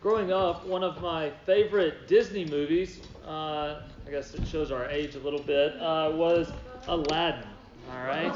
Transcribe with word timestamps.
growing 0.00 0.32
up, 0.32 0.66
one 0.66 0.82
of 0.82 1.00
my 1.02 1.30
favorite 1.44 2.08
Disney 2.08 2.46
movies, 2.46 3.00
uh, 3.26 3.82
I 4.06 4.10
guess 4.10 4.34
it 4.34 4.46
shows 4.46 4.70
our 4.70 4.88
age 4.88 5.14
a 5.14 5.18
little 5.18 5.42
bit, 5.42 5.74
uh, 5.80 6.10
was 6.14 6.50
Aladdin. 6.88 7.46
All 7.92 8.06
right? 8.06 8.32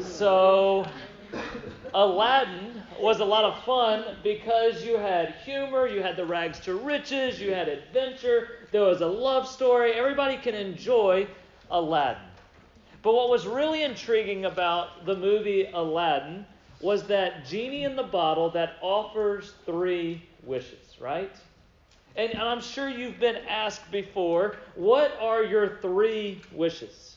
So, 0.00 0.86
Aladdin 1.92 2.82
was 2.98 3.20
a 3.20 3.24
lot 3.24 3.44
of 3.44 3.62
fun 3.64 4.16
because 4.22 4.84
you 4.84 4.96
had 4.96 5.34
humor, 5.44 5.86
you 5.86 6.02
had 6.02 6.16
the 6.16 6.24
rags 6.24 6.58
to 6.60 6.76
riches, 6.76 7.38
you 7.38 7.52
had 7.52 7.68
adventure, 7.68 8.48
there 8.70 8.82
was 8.82 9.02
a 9.02 9.06
love 9.06 9.46
story. 9.46 9.92
Everybody 9.92 10.38
can 10.38 10.54
enjoy 10.54 11.26
Aladdin. 11.70 12.22
But 13.02 13.14
what 13.14 13.28
was 13.28 13.46
really 13.46 13.82
intriguing 13.82 14.46
about 14.46 15.04
the 15.04 15.16
movie 15.16 15.68
Aladdin 15.74 16.46
was 16.82 17.04
that 17.04 17.46
genie 17.46 17.84
in 17.84 17.96
the 17.96 18.02
bottle 18.02 18.50
that 18.50 18.76
offers 18.82 19.54
three 19.64 20.22
wishes, 20.44 20.96
right? 21.00 21.34
And, 22.16 22.34
I'm 22.34 22.60
sure 22.60 22.88
you've 22.88 23.18
been 23.18 23.36
asked 23.48 23.90
before, 23.90 24.56
what 24.74 25.16
are 25.18 25.42
your 25.42 25.78
three 25.80 26.42
wishes? 26.52 27.16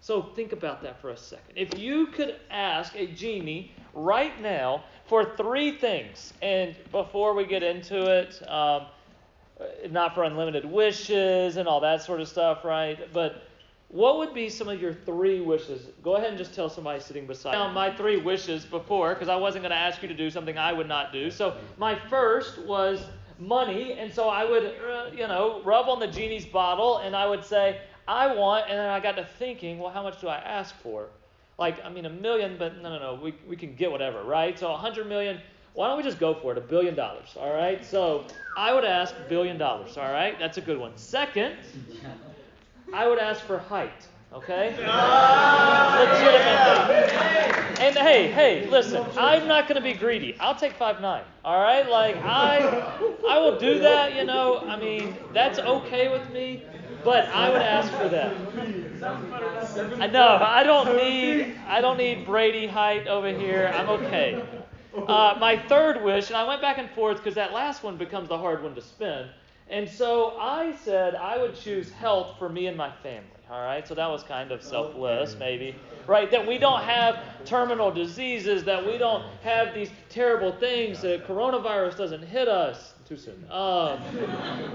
So 0.00 0.20
think 0.22 0.52
about 0.52 0.82
that 0.82 1.00
for 1.00 1.10
a 1.10 1.16
second. 1.16 1.56
If 1.56 1.78
you 1.78 2.08
could 2.08 2.36
ask 2.50 2.94
a 2.96 3.06
genie 3.06 3.70
right 3.94 4.38
now 4.42 4.82
for 5.06 5.36
three 5.36 5.70
things, 5.70 6.32
and 6.42 6.74
before 6.90 7.34
we 7.34 7.46
get 7.46 7.62
into 7.62 8.10
it, 8.10 8.42
um, 8.48 8.86
not 9.90 10.14
for 10.14 10.24
unlimited 10.24 10.64
wishes 10.64 11.56
and 11.56 11.68
all 11.68 11.80
that 11.80 12.02
sort 12.02 12.20
of 12.20 12.28
stuff, 12.28 12.64
right? 12.64 13.12
But 13.12 13.44
what 13.94 14.18
would 14.18 14.34
be 14.34 14.48
some 14.48 14.68
of 14.68 14.82
your 14.82 14.92
three 14.92 15.40
wishes? 15.40 15.86
Go 16.02 16.16
ahead 16.16 16.30
and 16.30 16.36
just 16.36 16.52
tell 16.52 16.68
somebody 16.68 16.98
sitting 16.98 17.28
beside 17.28 17.52
you. 17.68 17.72
My 17.74 17.94
three 17.94 18.16
wishes 18.16 18.64
before, 18.64 19.14
because 19.14 19.28
I 19.28 19.36
wasn't 19.36 19.62
going 19.62 19.70
to 19.70 19.76
ask 19.76 20.02
you 20.02 20.08
to 20.08 20.14
do 20.14 20.30
something 20.30 20.58
I 20.58 20.72
would 20.72 20.88
not 20.88 21.12
do. 21.12 21.30
So 21.30 21.56
my 21.78 21.94
first 22.08 22.58
was 22.58 23.06
money, 23.38 23.92
and 23.92 24.12
so 24.12 24.28
I 24.28 24.44
would, 24.44 24.64
uh, 24.64 25.10
you 25.12 25.28
know, 25.28 25.62
rub 25.62 25.88
on 25.88 26.00
the 26.00 26.08
genie's 26.08 26.44
bottle, 26.44 26.98
and 26.98 27.14
I 27.14 27.28
would 27.28 27.44
say, 27.44 27.82
I 28.08 28.34
want, 28.34 28.68
and 28.68 28.76
then 28.76 28.88
I 28.88 28.98
got 28.98 29.14
to 29.14 29.24
thinking, 29.38 29.78
well, 29.78 29.92
how 29.92 30.02
much 30.02 30.20
do 30.20 30.26
I 30.26 30.38
ask 30.38 30.74
for? 30.82 31.06
Like, 31.56 31.84
I 31.84 31.88
mean, 31.88 32.04
a 32.04 32.10
million, 32.10 32.56
but 32.58 32.82
no, 32.82 32.90
no, 32.90 32.98
no, 32.98 33.22
we, 33.22 33.32
we 33.48 33.54
can 33.54 33.76
get 33.76 33.92
whatever, 33.92 34.24
right? 34.24 34.58
So 34.58 34.74
a 34.74 34.76
hundred 34.76 35.06
million, 35.06 35.40
why 35.74 35.86
don't 35.86 35.96
we 35.96 36.02
just 36.02 36.18
go 36.18 36.34
for 36.34 36.50
it? 36.50 36.58
A 36.58 36.60
billion 36.60 36.96
dollars, 36.96 37.36
all 37.36 37.54
right? 37.54 37.84
So 37.84 38.24
I 38.56 38.74
would 38.74 38.84
ask 38.84 39.14
billion 39.28 39.56
dollars, 39.56 39.96
all 39.96 40.10
right? 40.10 40.36
That's 40.36 40.58
a 40.58 40.60
good 40.60 40.78
one. 40.78 40.96
Second, 40.96 41.56
I 42.92 43.08
would 43.08 43.18
ask 43.18 43.40
for 43.42 43.58
height. 43.58 44.06
Okay? 44.32 44.70
Legitimately. 45.98 47.14
And 47.80 47.96
hey, 47.96 48.30
hey, 48.30 48.66
listen, 48.68 49.04
I'm 49.16 49.46
not 49.46 49.68
going 49.68 49.80
to 49.80 49.82
be 49.82 49.94
greedy. 49.94 50.36
I'll 50.40 50.56
take 50.56 50.72
five 50.72 51.00
nine. 51.00 51.22
All 51.44 51.62
right? 51.62 51.88
Like 51.88 52.16
I 52.16 52.58
I 53.28 53.38
will 53.38 53.58
do 53.58 53.78
that, 53.80 54.14
you 54.16 54.24
know. 54.24 54.58
I 54.60 54.76
mean, 54.78 55.16
that's 55.32 55.58
okay 55.58 56.08
with 56.08 56.28
me, 56.32 56.64
but 57.04 57.28
I 57.28 57.50
would 57.50 57.62
ask 57.62 57.92
for 57.92 58.08
that. 58.08 58.34
I 60.00 60.06
know, 60.06 60.38
I 60.40 60.62
don't 60.64 60.96
need 60.96 61.56
I 61.68 61.80
don't 61.80 61.98
need 61.98 62.26
Brady 62.26 62.66
height 62.66 63.06
over 63.06 63.28
here. 63.28 63.72
I'm 63.74 63.88
okay. 63.88 64.42
Uh, 64.96 65.36
my 65.40 65.58
third 65.68 66.02
wish, 66.04 66.28
and 66.28 66.36
I 66.36 66.44
went 66.44 66.60
back 66.60 66.78
and 66.78 66.88
forth 66.90 67.18
because 67.18 67.34
that 67.34 67.52
last 67.52 67.82
one 67.82 67.96
becomes 67.96 68.28
the 68.28 68.38
hard 68.38 68.62
one 68.62 68.74
to 68.76 68.80
spin. 68.80 69.28
And 69.68 69.88
so 69.88 70.36
I 70.38 70.74
said 70.84 71.14
I 71.14 71.38
would 71.38 71.54
choose 71.54 71.90
health 71.90 72.36
for 72.38 72.48
me 72.48 72.66
and 72.66 72.76
my 72.76 72.90
family. 73.02 73.30
All 73.50 73.62
right, 73.62 73.86
so 73.86 73.94
that 73.94 74.06
was 74.08 74.22
kind 74.22 74.52
of 74.52 74.62
selfless, 74.62 75.36
maybe, 75.38 75.76
right? 76.06 76.30
That 76.30 76.46
we 76.46 76.56
don't 76.56 76.82
have 76.82 77.18
terminal 77.44 77.90
diseases, 77.90 78.64
that 78.64 78.84
we 78.84 78.96
don't 78.96 79.22
have 79.42 79.74
these 79.74 79.90
terrible 80.08 80.52
things, 80.52 81.02
that 81.02 81.26
coronavirus 81.26 81.98
doesn't 81.98 82.22
hit 82.22 82.48
us 82.48 82.94
too 83.06 83.18
soon. 83.18 83.44
Um, 83.50 84.00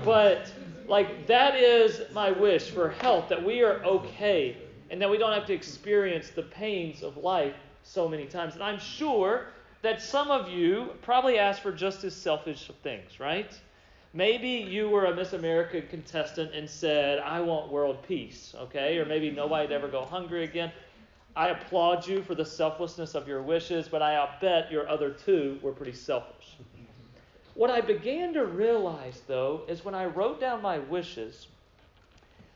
but 0.06 0.54
like 0.88 1.26
that 1.26 1.56
is 1.56 2.02
my 2.14 2.30
wish 2.32 2.70
for 2.70 2.90
health, 2.90 3.28
that 3.30 3.44
we 3.44 3.62
are 3.64 3.84
okay, 3.84 4.56
and 4.92 5.02
that 5.02 5.10
we 5.10 5.18
don't 5.18 5.34
have 5.34 5.48
to 5.48 5.54
experience 5.54 6.30
the 6.30 6.44
pains 6.44 7.02
of 7.02 7.18
life 7.18 7.56
so 7.84 8.08
many 8.08 8.26
times. 8.26 8.54
And 8.54 8.64
I'm 8.64 8.80
sure 8.80 9.48
that 9.82 10.02
some 10.02 10.30
of 10.30 10.48
you 10.48 10.92
probably 11.02 11.40
ask 11.40 11.62
for 11.62 11.72
just 11.72 12.04
as 12.04 12.16
selfish 12.16 12.70
things, 12.84 13.20
right? 13.20 13.52
Maybe 14.14 14.50
you 14.50 14.90
were 14.90 15.06
a 15.06 15.16
Miss 15.16 15.34
America 15.34 15.82
contestant 15.82 16.54
and 16.56 16.68
said, 16.68 17.20
I 17.20 17.42
want 17.42 17.72
world 17.72 18.02
peace, 18.08 18.56
okay? 18.58 18.98
Or 18.98 19.06
maybe 19.06 19.30
nobody'd 19.30 19.72
ever 19.72 19.88
go 19.88 20.04
hungry 20.04 20.44
again. 20.44 20.72
I 21.36 21.50
applaud 21.50 22.08
you 22.08 22.24
for 22.24 22.34
the 22.34 22.46
selflessness 22.46 23.14
of 23.14 23.28
your 23.28 23.44
wishes, 23.44 23.88
but 23.88 24.02
I 24.02 24.28
bet 24.42 24.72
your 24.72 24.90
other 24.90 25.12
two 25.12 25.60
were 25.62 25.72
pretty 25.72 25.94
selfish. 25.94 26.58
What 27.54 27.70
I 27.70 27.82
began 27.82 28.34
to 28.34 28.46
realize, 28.46 29.22
though, 29.28 29.62
is 29.68 29.86
when 29.86 29.94
I 29.94 30.06
wrote 30.06 30.40
down 30.40 30.62
my 30.62 30.80
wishes, 30.80 31.48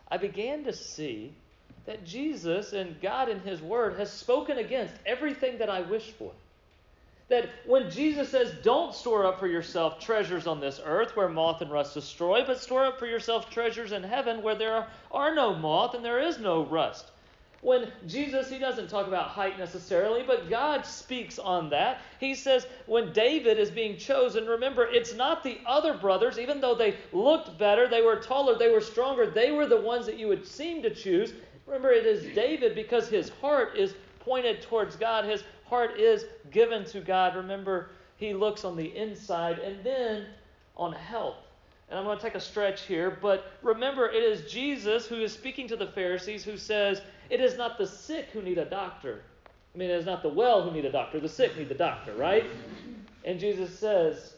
I 0.10 0.18
began 0.18 0.64
to 0.64 0.74
see 0.74 1.34
that 1.86 2.04
Jesus 2.04 2.74
and 2.74 3.00
God 3.00 3.30
in 3.30 3.40
His 3.42 3.62
Word 3.62 4.00
has 4.00 4.12
spoken 4.12 4.58
against 4.58 4.94
everything 5.06 5.60
that 5.60 5.70
I 5.70 5.82
wish 5.82 6.12
for. 6.12 6.32
That 7.30 7.50
when 7.66 7.90
Jesus 7.90 8.30
says, 8.30 8.54
Don't 8.64 8.94
store 8.94 9.26
up 9.26 9.40
for 9.40 9.48
yourself 9.48 10.00
treasures 10.00 10.46
on 10.46 10.60
this 10.60 10.82
earth 10.84 11.16
where 11.16 11.30
moth 11.30 11.62
and 11.62 11.72
rust 11.72 11.94
destroy, 11.94 12.44
but 12.46 12.60
store 12.60 12.86
up 12.86 13.00
for 13.00 13.08
yourself 13.08 13.50
treasures 13.50 13.92
in 13.92 14.04
heaven 14.04 14.42
where 14.42 14.56
there 14.56 14.88
are, 15.12 15.36
no 15.36 15.56
moth 15.56 15.94
and 15.94 16.04
there 16.04 16.20
is 16.20 16.40
no 16.40 16.66
rust. 16.66 17.12
When 17.62 17.90
Jesus, 18.08 18.50
he 18.50 18.60
doesn't 18.60 18.90
talk 18.90 19.08
about 19.08 19.30
height 19.30 19.58
necessarily, 19.58 20.22
but 20.22 20.50
God 20.50 20.86
speaks 20.86 21.40
on 21.40 21.70
that. 21.70 22.02
He 22.20 22.36
says, 22.36 22.68
when 22.88 23.14
David 23.14 23.58
is 23.58 23.72
being 23.72 23.96
chosen, 23.96 24.46
remember, 24.46 24.86
it's 24.86 25.16
not 25.16 25.44
the 25.44 25.60
other 25.66 25.94
brothers, 25.94 26.38
even 26.38 26.60
though 26.60 26.76
they 26.76 26.98
looked 27.14 27.58
better, 27.58 27.88
they 27.88 28.02
were 28.02 28.18
taller, 28.18 28.58
they 28.58 28.70
were 28.70 28.82
stronger, 28.82 29.28
they 29.28 29.52
were 29.52 29.66
the 29.66 29.80
ones 29.80 30.06
that 30.08 30.18
you 30.18 30.28
would 30.28 30.46
seem 30.46 30.84
to 30.84 30.94
choose. 30.94 31.34
Remember, 31.66 31.92
it 31.92 32.06
is 32.06 32.36
David 32.36 32.76
because 32.76 33.08
his 33.08 33.30
heart 33.30 33.78
is 33.78 33.96
pointed 34.20 34.62
towards 34.62 34.98
God. 34.98 35.24
His 35.24 35.44
heart 35.74 36.00
is 36.00 36.26
given 36.52 36.86
to 36.86 37.02
God. 37.02 37.36
Remember, 37.36 37.90
he 38.18 38.32
looks 38.32 38.64
on 38.64 38.78
the 38.78 38.96
inside 38.96 39.58
and 39.58 39.84
then 39.84 40.28
on 40.78 40.94
health. 40.94 41.38
And 41.90 41.98
I'm 41.98 42.06
going 42.06 42.16
to 42.18 42.24
take 42.24 42.36
a 42.36 42.40
stretch 42.40 42.84
here, 42.84 43.18
but 43.20 43.54
remember, 43.64 44.08
it 44.08 44.22
is 44.22 44.52
Jesus 44.52 45.08
who 45.08 45.16
is 45.16 45.34
speaking 45.34 45.68
to 45.70 45.76
the 45.76 45.88
Pharisees 45.88 46.44
who 46.44 46.58
says, 46.58 47.02
It 47.32 47.42
is 47.42 47.58
not 47.58 47.80
the 47.80 47.88
sick 47.88 48.28
who 48.34 48.44
need 48.44 48.60
a 48.60 48.66
doctor. 48.66 49.24
I 49.74 49.78
mean, 49.80 49.90
it 49.90 49.96
is 49.96 50.06
not 50.06 50.22
the 50.22 50.30
well 50.30 50.62
who 50.62 50.72
need 50.72 50.86
a 50.86 50.92
doctor, 50.92 51.20
the 51.20 51.28
sick 51.28 51.58
need 51.58 51.70
the 51.70 51.76
doctor, 51.76 52.14
right? 52.14 52.46
And 53.26 53.40
Jesus 53.40 53.78
says, 53.78 54.36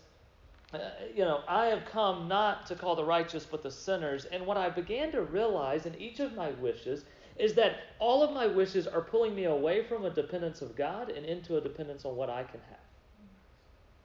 uh, 0.73 0.79
You 1.13 1.25
know, 1.25 1.41
I 1.49 1.65
have 1.65 1.83
come 1.85 2.29
not 2.29 2.65
to 2.67 2.75
call 2.75 2.95
the 2.95 3.03
righteous, 3.03 3.45
but 3.45 3.61
the 3.61 3.71
sinners. 3.71 4.23
And 4.23 4.45
what 4.45 4.55
I 4.55 4.69
began 4.69 5.11
to 5.11 5.21
realize 5.21 5.85
in 5.85 5.95
each 5.95 6.21
of 6.21 6.33
my 6.33 6.51
wishes 6.51 7.03
is 7.37 7.53
that 7.55 7.77
all 7.99 8.23
of 8.23 8.31
my 8.31 8.47
wishes 8.47 8.87
are 8.87 9.01
pulling 9.01 9.35
me 9.35 9.45
away 9.45 9.83
from 9.83 10.05
a 10.05 10.09
dependence 10.09 10.61
of 10.61 10.75
God 10.75 11.09
and 11.09 11.25
into 11.25 11.57
a 11.57 11.61
dependence 11.61 12.05
on 12.05 12.15
what 12.15 12.29
I 12.29 12.43
can 12.43 12.61
have. 12.69 12.79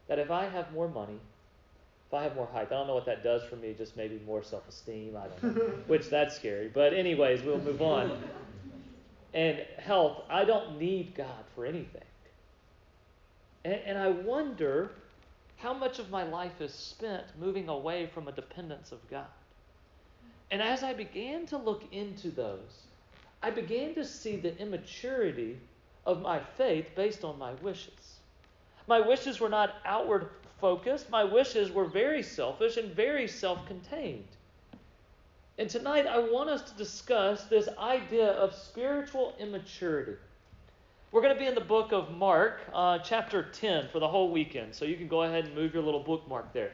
That 0.09 0.19
if 0.19 0.31
I 0.31 0.49
have 0.49 0.73
more 0.73 0.89
money, 0.89 1.21
if 2.09 2.15
I 2.15 2.25
have 2.25 2.35
more 2.35 2.47
height, 2.47 2.67
I 2.67 2.75
don't 2.75 2.89
know 2.89 2.95
what 2.95 3.07
that 3.07 3.23
does 3.23 3.45
for 3.45 3.55
me, 3.55 3.73
just 3.77 3.97
maybe 3.97 4.21
more 4.27 4.43
self 4.43 4.69
esteem, 4.69 5.17
I 5.17 5.29
don't 5.29 5.57
know, 5.57 5.63
which 5.87 6.11
that's 6.11 6.35
scary. 6.35 6.69
But, 6.69 6.93
anyways, 6.93 7.43
we'll 7.43 7.61
move 7.61 7.81
on. 7.81 8.21
And 9.33 9.61
health, 9.79 10.23
I 10.29 10.45
don't 10.45 10.77
need 10.77 11.15
God 11.15 11.45
for 11.55 11.65
anything. 11.65 12.03
And, 13.65 13.75
and 13.87 13.99
I 13.99 14.09
wonder 14.09 14.91
how 15.59 15.73
much 15.73 16.01
of 16.01 16.11
my 16.11 16.25
life 16.25 16.61
is 16.61 16.75
spent 16.75 17.23
moving 17.39 17.69
away 17.69 18.11
from 18.13 18.27
a 18.27 18.33
dependence 18.33 18.91
of 18.91 19.09
God. 19.09 19.27
And 20.51 20.61
as 20.61 20.83
I 20.83 20.95
began 20.95 21.47
to 21.47 21.59
look 21.59 21.85
into 21.93 22.31
those, 22.31 22.87
I 23.43 23.51
began 23.51 23.95
to 23.95 24.05
see 24.05 24.37
the 24.37 24.57
immaturity 24.59 25.59
of 26.05 26.21
my 26.21 26.41
faith 26.41 26.91
based 26.95 27.25
on 27.25 27.39
my 27.39 27.55
wishes. 27.55 28.19
My 28.87 29.01
wishes 29.01 29.41
were 29.41 29.49
not 29.49 29.77
outward 29.85 30.29
focused, 30.61 31.09
my 31.09 31.25
wishes 31.25 31.71
were 31.71 31.87
very 31.87 32.23
selfish 32.23 32.77
and 32.77 32.95
very 32.95 33.27
self 33.27 33.67
contained. 33.67 34.29
And 35.59 35.71
tonight 35.71 36.07
I 36.07 36.19
want 36.19 36.51
us 36.51 36.63
to 36.71 36.77
discuss 36.77 37.45
this 37.45 37.69
idea 37.79 38.29
of 38.33 38.55
spiritual 38.55 39.35
immaturity. 39.39 40.17
We're 41.13 41.23
going 41.23 41.35
to 41.35 41.41
be 41.41 41.47
in 41.47 41.55
the 41.55 41.61
book 41.61 41.93
of 41.93 42.13
Mark, 42.13 42.61
uh, 42.73 42.99
chapter 42.99 43.43
10, 43.43 43.89
for 43.89 43.99
the 43.99 44.09
whole 44.09 44.31
weekend. 44.31 44.75
So 44.75 44.85
you 44.85 44.97
can 44.97 45.09
go 45.09 45.25
ahead 45.25 45.47
and 45.47 45.55
move 45.55 45.75
your 45.75 45.83
little 45.83 46.03
bookmark 46.03 46.53
there. 46.53 46.73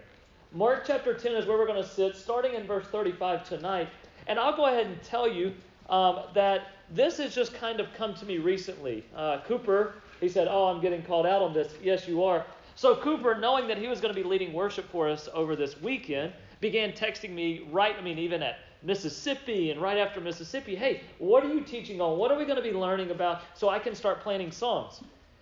Mark 0.52 0.84
chapter 0.86 1.14
10 1.14 1.34
is 1.36 1.46
where 1.46 1.56
we're 1.56 1.66
going 1.66 1.82
to 1.82 1.88
sit, 1.88 2.16
starting 2.16 2.54
in 2.54 2.66
verse 2.66 2.86
35 2.86 3.48
tonight. 3.48 3.88
And 4.26 4.38
I'll 4.38 4.54
go 4.54 4.66
ahead 4.66 4.86
and 4.86 5.02
tell 5.02 5.26
you 5.26 5.54
um, 5.88 6.20
that 6.34 6.68
this 6.90 7.18
has 7.18 7.34
just 7.34 7.54
kind 7.54 7.80
of 7.80 7.92
come 7.94 8.14
to 8.14 8.26
me 8.26 8.38
recently. 8.38 9.04
Uh, 9.14 9.40
Cooper, 9.46 9.94
he 10.20 10.28
said, 10.28 10.48
Oh, 10.48 10.66
I'm 10.66 10.80
getting 10.80 11.02
called 11.02 11.26
out 11.26 11.42
on 11.42 11.52
this. 11.52 11.74
Yes, 11.82 12.06
you 12.06 12.22
are. 12.24 12.44
So 12.74 12.96
Cooper, 12.96 13.36
knowing 13.38 13.68
that 13.68 13.78
he 13.78 13.88
was 13.88 14.00
going 14.00 14.14
to 14.14 14.20
be 14.20 14.26
leading 14.26 14.52
worship 14.52 14.90
for 14.90 15.08
us 15.08 15.28
over 15.32 15.56
this 15.56 15.80
weekend, 15.80 16.32
began 16.60 16.92
texting 16.92 17.30
me 17.30 17.66
right, 17.70 17.96
I 17.98 18.02
mean, 18.02 18.18
even 18.18 18.42
at 18.42 18.58
Mississippi 18.82 19.70
and 19.70 19.80
right 19.80 19.98
after 19.98 20.20
Mississippi, 20.20 20.74
hey, 20.74 21.00
what 21.18 21.44
are 21.44 21.52
you 21.52 21.62
teaching 21.62 22.00
on? 22.00 22.18
What 22.18 22.30
are 22.30 22.38
we 22.38 22.44
going 22.44 22.56
to 22.56 22.62
be 22.62 22.72
learning 22.72 23.10
about 23.10 23.42
so 23.54 23.68
I 23.68 23.78
can 23.78 23.94
start 23.94 24.20
planning 24.20 24.50
songs? 24.50 25.00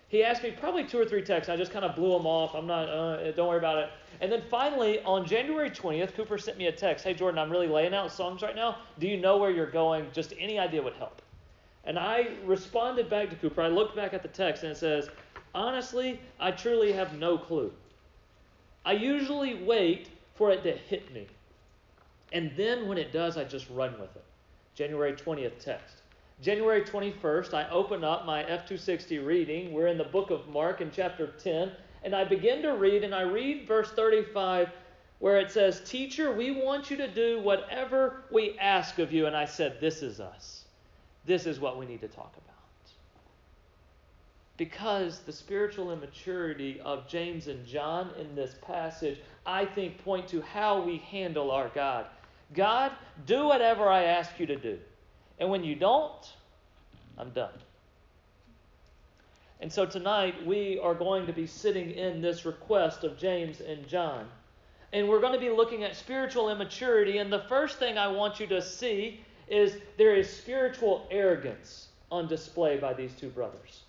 He 0.08 0.22
asked 0.22 0.42
me 0.42 0.52
probably 0.52 0.84
two 0.84 0.98
or 0.98 1.04
three 1.04 1.22
texts. 1.22 1.50
I 1.50 1.56
just 1.56 1.72
kind 1.72 1.84
of 1.84 1.96
blew 1.96 2.12
them 2.12 2.26
off. 2.26 2.54
I'm 2.54 2.66
not, 2.66 2.88
uh, 2.88 3.32
don't 3.32 3.48
worry 3.48 3.58
about 3.58 3.78
it. 3.78 3.90
And 4.20 4.30
then 4.30 4.42
finally, 4.50 5.02
on 5.02 5.26
January 5.26 5.70
20th, 5.70 6.14
Cooper 6.14 6.38
sent 6.38 6.56
me 6.56 6.66
a 6.66 6.72
text. 6.72 7.04
Hey, 7.04 7.14
Jordan, 7.14 7.38
I'm 7.38 7.50
really 7.50 7.66
laying 7.66 7.94
out 7.94 8.12
songs 8.12 8.42
right 8.42 8.54
now. 8.54 8.78
Do 8.98 9.08
you 9.08 9.16
know 9.16 9.38
where 9.38 9.50
you're 9.50 9.70
going? 9.70 10.06
Just 10.12 10.34
any 10.38 10.58
idea 10.58 10.82
would 10.82 10.94
help. 10.94 11.20
And 11.84 11.98
I 11.98 12.28
responded 12.44 13.10
back 13.10 13.30
to 13.30 13.36
Cooper. 13.36 13.62
I 13.62 13.68
looked 13.68 13.96
back 13.96 14.14
at 14.14 14.22
the 14.22 14.28
text 14.28 14.62
and 14.62 14.72
it 14.72 14.76
says, 14.76 15.08
honestly, 15.54 16.20
I 16.38 16.52
truly 16.52 16.92
have 16.92 17.18
no 17.18 17.36
clue. 17.36 17.72
I 18.84 18.92
usually 18.92 19.62
wait 19.64 20.08
for 20.34 20.50
it 20.50 20.62
to 20.62 20.72
hit 20.72 21.12
me. 21.12 21.26
And 22.32 22.52
then 22.56 22.88
when 22.88 22.98
it 22.98 23.12
does, 23.12 23.36
I 23.36 23.44
just 23.44 23.68
run 23.70 23.92
with 23.98 24.14
it. 24.16 24.24
January 24.74 25.12
20th 25.12 25.58
text. 25.58 25.96
January 26.44 26.82
21st, 26.82 27.54
I 27.54 27.66
open 27.70 28.04
up 28.04 28.26
my 28.26 28.42
F260 28.44 29.24
reading. 29.24 29.72
We're 29.72 29.86
in 29.86 29.96
the 29.96 30.04
book 30.04 30.30
of 30.30 30.46
Mark 30.46 30.82
in 30.82 30.90
chapter 30.90 31.28
10. 31.28 31.72
And 32.02 32.14
I 32.14 32.24
begin 32.24 32.60
to 32.60 32.74
read, 32.74 33.02
and 33.02 33.14
I 33.14 33.22
read 33.22 33.66
verse 33.66 33.90
35 33.92 34.68
where 35.20 35.38
it 35.38 35.50
says, 35.50 35.80
Teacher, 35.86 36.32
we 36.34 36.50
want 36.50 36.90
you 36.90 36.98
to 36.98 37.08
do 37.08 37.40
whatever 37.40 38.24
we 38.30 38.58
ask 38.58 38.98
of 38.98 39.10
you. 39.10 39.24
And 39.24 39.34
I 39.34 39.46
said, 39.46 39.78
This 39.80 40.02
is 40.02 40.20
us. 40.20 40.66
This 41.24 41.46
is 41.46 41.60
what 41.60 41.78
we 41.78 41.86
need 41.86 42.02
to 42.02 42.08
talk 42.08 42.34
about. 42.36 42.54
Because 44.58 45.20
the 45.20 45.32
spiritual 45.32 45.92
immaturity 45.92 46.78
of 46.80 47.08
James 47.08 47.48
and 47.48 47.64
John 47.64 48.10
in 48.20 48.34
this 48.34 48.54
passage, 48.60 49.18
I 49.46 49.64
think, 49.64 49.96
point 50.04 50.28
to 50.28 50.42
how 50.42 50.82
we 50.82 50.98
handle 50.98 51.50
our 51.50 51.70
God. 51.70 52.04
God, 52.52 52.92
do 53.24 53.46
whatever 53.46 53.88
I 53.88 54.02
ask 54.02 54.38
you 54.38 54.44
to 54.44 54.56
do. 54.56 54.78
And 55.38 55.50
when 55.50 55.64
you 55.64 55.74
don't, 55.74 56.32
I'm 57.18 57.30
done. 57.30 57.52
And 59.60 59.72
so 59.72 59.86
tonight 59.86 60.46
we 60.46 60.78
are 60.78 60.94
going 60.94 61.26
to 61.26 61.32
be 61.32 61.46
sitting 61.46 61.90
in 61.92 62.20
this 62.20 62.44
request 62.44 63.04
of 63.04 63.18
James 63.18 63.60
and 63.60 63.86
John. 63.88 64.26
And 64.92 65.08
we're 65.08 65.20
going 65.20 65.32
to 65.32 65.40
be 65.40 65.50
looking 65.50 65.82
at 65.82 65.96
spiritual 65.96 66.50
immaturity. 66.50 67.18
And 67.18 67.32
the 67.32 67.40
first 67.48 67.78
thing 67.78 67.98
I 67.98 68.08
want 68.08 68.38
you 68.38 68.46
to 68.48 68.62
see 68.62 69.20
is 69.48 69.76
there 69.96 70.14
is 70.14 70.28
spiritual 70.28 71.06
arrogance 71.10 71.88
on 72.10 72.28
display 72.28 72.76
by 72.76 72.92
these 72.92 73.12
two 73.14 73.28
brothers. 73.28 73.82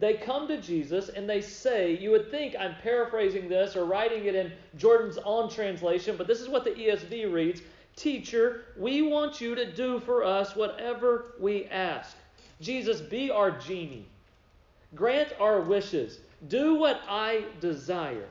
They 0.00 0.14
come 0.14 0.48
to 0.48 0.60
Jesus 0.60 1.08
and 1.08 1.28
they 1.28 1.40
say, 1.40 1.96
you 1.96 2.10
would 2.10 2.30
think 2.30 2.56
I'm 2.58 2.74
paraphrasing 2.82 3.48
this 3.48 3.76
or 3.76 3.84
writing 3.84 4.24
it 4.24 4.34
in 4.34 4.52
Jordan's 4.76 5.18
own 5.18 5.48
translation, 5.48 6.16
but 6.16 6.26
this 6.26 6.40
is 6.40 6.48
what 6.48 6.64
the 6.64 6.70
ESV 6.70 7.32
reads 7.32 7.62
Teacher, 7.96 8.64
we 8.76 9.02
want 9.02 9.40
you 9.40 9.54
to 9.54 9.70
do 9.70 10.00
for 10.00 10.24
us 10.24 10.56
whatever 10.56 11.34
we 11.38 11.66
ask. 11.66 12.16
Jesus, 12.60 13.00
be 13.00 13.30
our 13.30 13.50
genie. 13.50 14.06
Grant 14.94 15.28
our 15.40 15.60
wishes. 15.60 16.18
Do 16.48 16.74
what 16.74 17.00
I 17.08 17.44
desire. 17.60 18.28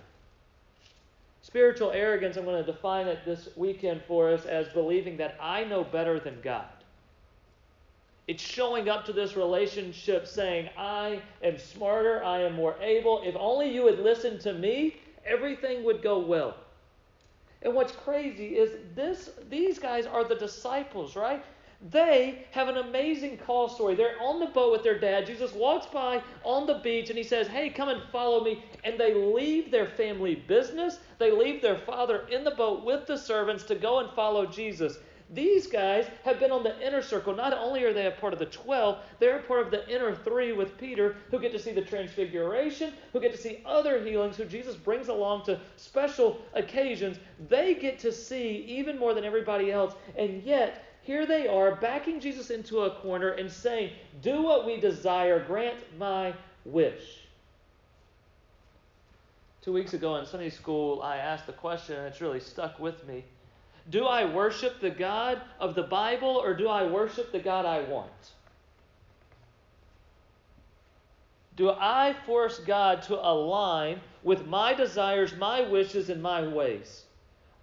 Spiritual 1.41 1.91
arrogance, 1.91 2.37
I'm 2.37 2.45
going 2.45 2.63
to 2.63 2.71
define 2.71 3.07
it 3.07 3.19
this 3.25 3.49
weekend 3.55 4.01
for 4.07 4.29
us 4.29 4.45
as 4.45 4.67
believing 4.69 5.17
that 5.17 5.37
I 5.41 5.63
know 5.63 5.83
better 5.83 6.19
than 6.19 6.39
God. 6.41 6.65
It's 8.27 8.41
showing 8.41 8.87
up 8.87 9.05
to 9.05 9.13
this 9.13 9.35
relationship 9.35 10.25
saying, 10.25 10.69
I 10.77 11.21
am 11.43 11.57
smarter, 11.57 12.23
I 12.23 12.39
am 12.39 12.53
more 12.53 12.75
able. 12.81 13.21
If 13.23 13.35
only 13.37 13.73
you 13.73 13.83
would 13.83 13.99
listen 13.99 14.39
to 14.39 14.53
me, 14.53 14.95
everything 15.25 15.83
would 15.83 16.01
go 16.01 16.19
well. 16.19 16.55
And 17.63 17.73
what's 17.73 17.93
crazy 17.93 18.57
is 18.57 18.71
this 18.93 19.31
these 19.49 19.79
guys 19.79 20.05
are 20.05 20.23
the 20.23 20.35
disciples, 20.35 21.15
right? 21.15 21.43
They 21.89 22.45
have 22.51 22.69
an 22.69 22.77
amazing 22.77 23.39
call 23.39 23.67
story. 23.67 23.95
They're 23.95 24.21
on 24.21 24.39
the 24.39 24.45
boat 24.45 24.71
with 24.71 24.83
their 24.83 24.97
dad. 24.97 25.25
Jesus 25.25 25.51
walks 25.53 25.85
by 25.87 26.21
on 26.43 26.65
the 26.65 26.75
beach 26.75 27.09
and 27.09 27.17
he 27.17 27.23
says, 27.25 27.47
Hey, 27.47 27.69
come 27.69 27.89
and 27.89 28.01
follow 28.09 28.41
me. 28.41 28.63
And 28.85 28.97
they 28.97 29.13
leave 29.13 29.69
their 29.69 29.87
family 29.87 30.35
business. 30.35 30.99
They 31.19 31.31
leave 31.31 31.61
their 31.61 31.77
father 31.79 32.25
in 32.29 32.45
the 32.45 32.51
boat 32.51 32.85
with 32.85 33.05
the 33.05 33.17
servants 33.17 33.63
to 33.65 33.75
go 33.75 33.99
and 33.99 34.09
follow 34.11 34.45
Jesus. 34.45 34.97
These 35.33 35.65
guys 35.65 36.05
have 36.25 36.39
been 36.39 36.51
on 36.51 36.61
the 36.61 36.79
inner 36.85 37.01
circle. 37.01 37.35
Not 37.35 37.53
only 37.53 37.83
are 37.83 37.93
they 37.93 38.05
a 38.05 38.11
part 38.11 38.33
of 38.33 38.39
the 38.39 38.45
12, 38.45 38.99
they're 39.19 39.39
a 39.39 39.43
part 39.43 39.61
of 39.61 39.71
the 39.71 39.87
inner 39.89 40.13
three 40.13 40.51
with 40.51 40.77
Peter, 40.77 41.15
who 41.31 41.39
get 41.39 41.51
to 41.53 41.59
see 41.59 41.71
the 41.71 41.81
transfiguration, 41.81 42.93
who 43.11 43.19
get 43.19 43.31
to 43.31 43.37
see 43.37 43.63
other 43.65 44.03
healings, 44.05 44.37
who 44.37 44.45
Jesus 44.45 44.75
brings 44.75 45.07
along 45.07 45.45
to 45.45 45.59
special 45.75 46.39
occasions. 46.53 47.17
They 47.49 47.73
get 47.73 47.97
to 47.99 48.11
see 48.11 48.63
even 48.67 48.99
more 48.99 49.15
than 49.15 49.23
everybody 49.23 49.71
else. 49.71 49.95
And 50.15 50.43
yet, 50.43 50.85
here 51.01 51.25
they 51.25 51.47
are 51.47 51.75
backing 51.75 52.19
Jesus 52.19 52.51
into 52.51 52.81
a 52.81 52.91
corner 52.91 53.29
and 53.29 53.51
saying, 53.51 53.91
Do 54.21 54.43
what 54.43 54.67
we 54.67 54.79
desire, 54.79 55.43
grant 55.43 55.79
my 55.97 56.35
wish. 56.63 57.21
Two 59.63 59.73
weeks 59.73 59.93
ago 59.93 60.15
in 60.17 60.25
Sunday 60.27 60.49
school, 60.51 61.01
I 61.01 61.17
asked 61.17 61.47
the 61.47 61.53
question, 61.53 61.95
and 61.95 62.05
it's 62.05 62.21
really 62.21 62.39
stuck 62.39 62.79
with 62.79 63.07
me. 63.07 63.23
Do 63.89 64.05
I 64.05 64.25
worship 64.25 64.79
the 64.79 64.89
God 64.89 65.41
of 65.59 65.75
the 65.75 65.83
Bible 65.83 66.41
or 66.43 66.53
do 66.53 66.67
I 66.69 66.83
worship 66.83 67.31
the 67.31 67.39
God 67.39 67.65
I 67.65 67.81
want? 67.81 68.11
Do 71.55 71.69
I 71.69 72.15
force 72.25 72.59
God 72.59 73.03
to 73.03 73.15
align 73.15 73.99
with 74.23 74.47
my 74.47 74.73
desires, 74.73 75.35
my 75.37 75.61
wishes, 75.61 76.09
and 76.09 76.21
my 76.21 76.47
ways? 76.47 77.03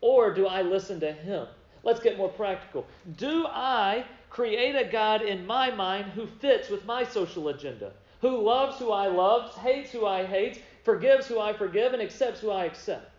Or 0.00 0.32
do 0.32 0.46
I 0.46 0.62
listen 0.62 1.00
to 1.00 1.12
Him? 1.12 1.46
Let's 1.82 2.00
get 2.00 2.16
more 2.16 2.28
practical. 2.28 2.86
Do 3.16 3.46
I 3.48 4.04
create 4.28 4.76
a 4.76 4.84
God 4.84 5.22
in 5.22 5.46
my 5.46 5.70
mind 5.70 6.12
who 6.12 6.26
fits 6.26 6.68
with 6.68 6.84
my 6.84 7.02
social 7.02 7.48
agenda? 7.48 7.92
Who 8.20 8.40
loves 8.42 8.78
who 8.78 8.92
I 8.92 9.08
love, 9.08 9.56
hates 9.56 9.90
who 9.90 10.06
I 10.06 10.24
hate, 10.24 10.62
forgives 10.84 11.26
who 11.26 11.40
I 11.40 11.52
forgive, 11.52 11.92
and 11.92 12.02
accepts 12.02 12.40
who 12.40 12.50
I 12.50 12.66
accept? 12.66 13.10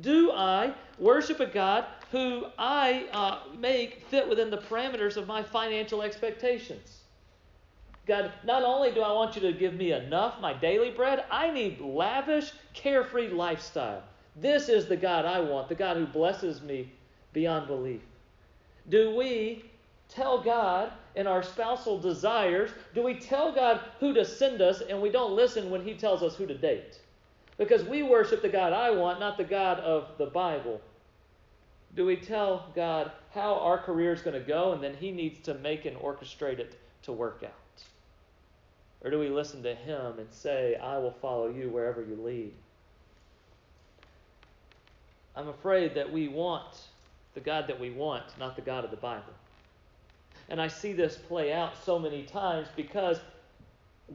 Do 0.00 0.30
I 0.30 0.74
worship 0.98 1.40
a 1.40 1.46
God 1.46 1.86
who 2.10 2.46
I 2.58 3.06
uh, 3.12 3.38
make 3.58 4.02
fit 4.10 4.28
within 4.28 4.50
the 4.50 4.58
parameters 4.58 5.16
of 5.16 5.26
my 5.26 5.42
financial 5.42 6.02
expectations? 6.02 7.00
God, 8.06 8.32
not 8.44 8.62
only 8.62 8.90
do 8.90 9.02
I 9.02 9.12
want 9.12 9.36
you 9.36 9.42
to 9.42 9.52
give 9.52 9.74
me 9.74 9.92
enough, 9.92 10.40
my 10.40 10.54
daily 10.54 10.90
bread, 10.90 11.24
I 11.30 11.50
need 11.50 11.80
lavish, 11.80 12.52
carefree 12.72 13.28
lifestyle. 13.28 14.02
This 14.34 14.70
is 14.70 14.86
the 14.86 14.96
God 14.96 15.26
I 15.26 15.40
want, 15.40 15.68
the 15.68 15.74
God 15.74 15.98
who 15.98 16.06
blesses 16.06 16.62
me 16.62 16.90
beyond 17.34 17.66
belief. 17.66 18.00
Do 18.88 19.14
we 19.14 19.64
tell 20.08 20.40
God 20.40 20.92
in 21.16 21.26
our 21.26 21.42
spousal 21.42 22.00
desires, 22.00 22.70
do 22.94 23.02
we 23.02 23.14
tell 23.14 23.52
God 23.52 23.80
who 24.00 24.14
to 24.14 24.24
send 24.24 24.62
us 24.62 24.80
and 24.80 25.02
we 25.02 25.10
don't 25.10 25.36
listen 25.36 25.68
when 25.68 25.84
He 25.84 25.92
tells 25.94 26.22
us 26.22 26.36
who 26.36 26.46
to 26.46 26.56
date? 26.56 27.00
Because 27.58 27.84
we 27.84 28.02
worship 28.02 28.40
the 28.40 28.48
God 28.48 28.72
I 28.72 28.90
want, 28.90 29.20
not 29.20 29.36
the 29.36 29.44
God 29.44 29.80
of 29.80 30.16
the 30.16 30.26
Bible. 30.26 30.80
Do 31.98 32.06
we 32.06 32.14
tell 32.14 32.70
God 32.76 33.10
how 33.34 33.54
our 33.54 33.76
career 33.76 34.12
is 34.12 34.22
going 34.22 34.40
to 34.40 34.46
go 34.46 34.70
and 34.70 34.80
then 34.80 34.94
He 34.94 35.10
needs 35.10 35.40
to 35.40 35.54
make 35.54 35.84
and 35.84 35.96
orchestrate 35.96 36.60
it 36.60 36.78
to 37.02 37.10
work 37.10 37.42
out? 37.44 37.82
Or 39.02 39.10
do 39.10 39.18
we 39.18 39.28
listen 39.28 39.64
to 39.64 39.74
Him 39.74 40.20
and 40.20 40.28
say, 40.30 40.76
I 40.76 40.98
will 40.98 41.10
follow 41.10 41.48
you 41.48 41.70
wherever 41.70 42.00
you 42.00 42.14
lead? 42.14 42.52
I'm 45.34 45.48
afraid 45.48 45.92
that 45.96 46.12
we 46.12 46.28
want 46.28 46.82
the 47.34 47.40
God 47.40 47.66
that 47.66 47.80
we 47.80 47.90
want, 47.90 48.26
not 48.38 48.54
the 48.54 48.62
God 48.62 48.84
of 48.84 48.92
the 48.92 48.96
Bible. 48.96 49.34
And 50.48 50.62
I 50.62 50.68
see 50.68 50.92
this 50.92 51.16
play 51.16 51.52
out 51.52 51.72
so 51.84 51.98
many 51.98 52.22
times 52.22 52.68
because 52.76 53.18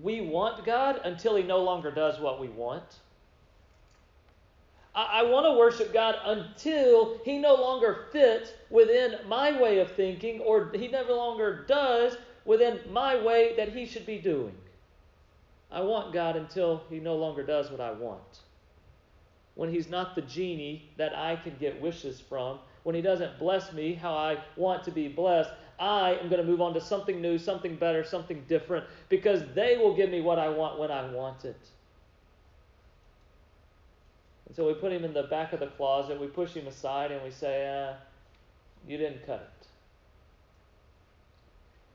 we 0.01 0.21
want 0.21 0.63
God 0.63 1.01
until 1.03 1.35
He 1.35 1.43
no 1.43 1.61
longer 1.61 1.91
does 1.91 2.17
what 2.17 2.39
we 2.39 2.47
want. 2.47 2.99
I, 4.95 5.21
I 5.21 5.23
want 5.23 5.45
to 5.45 5.53
worship 5.53 5.93
God 5.93 6.15
until 6.23 7.19
He 7.25 7.37
no 7.37 7.55
longer 7.55 8.05
fits 8.11 8.51
within 8.69 9.17
my 9.27 9.59
way 9.59 9.79
of 9.79 9.91
thinking 9.91 10.39
or 10.41 10.71
He 10.73 10.87
no 10.87 11.03
longer 11.03 11.65
does 11.67 12.17
within 12.45 12.79
my 12.89 13.21
way 13.21 13.55
that 13.57 13.69
He 13.69 13.85
should 13.85 14.05
be 14.05 14.17
doing. 14.17 14.55
I 15.71 15.81
want 15.81 16.13
God 16.13 16.35
until 16.35 16.83
He 16.89 16.99
no 16.99 17.15
longer 17.15 17.43
does 17.43 17.71
what 17.71 17.81
I 17.81 17.91
want. 17.91 18.41
When 19.55 19.71
He's 19.71 19.89
not 19.89 20.15
the 20.15 20.21
genie 20.21 20.91
that 20.97 21.15
I 21.17 21.35
can 21.35 21.55
get 21.59 21.81
wishes 21.81 22.19
from, 22.19 22.59
when 22.83 22.95
He 22.95 23.01
doesn't 23.01 23.39
bless 23.39 23.73
me 23.73 23.93
how 23.93 24.13
I 24.13 24.37
want 24.55 24.83
to 24.83 24.91
be 24.91 25.07
blessed, 25.07 25.51
I 25.79 26.15
am 26.15 26.29
going 26.29 26.41
to 26.41 26.47
move 26.47 26.61
on 26.61 26.73
to 26.75 26.81
something 26.81 27.19
new, 27.19 27.37
something 27.37 27.75
better, 27.75 28.03
something 28.03 28.43
different, 28.47 28.85
because 29.09 29.41
they 29.55 29.77
will 29.77 29.95
give 29.95 30.09
me 30.09 30.21
what 30.21 30.37
I 30.37 30.49
want 30.49 30.79
when 30.79 30.91
I 30.91 31.09
want 31.11 31.45
it. 31.45 31.59
And 34.53 34.57
so 34.57 34.67
we 34.67 34.75
put 34.75 34.91
him 34.91 35.03
in 35.03 35.15
the 35.15 35.23
back 35.23 35.51
of 35.53 35.61
the 35.61 35.65
closet, 35.65 36.21
we 36.21 36.27
push 36.27 36.53
him 36.53 36.67
aside, 36.67 37.11
and 37.11 37.23
we 37.23 37.31
say, 37.31 37.67
uh, 37.67 37.93
You 38.87 38.99
didn't 38.99 39.25
cut 39.25 39.51
it. 39.59 39.67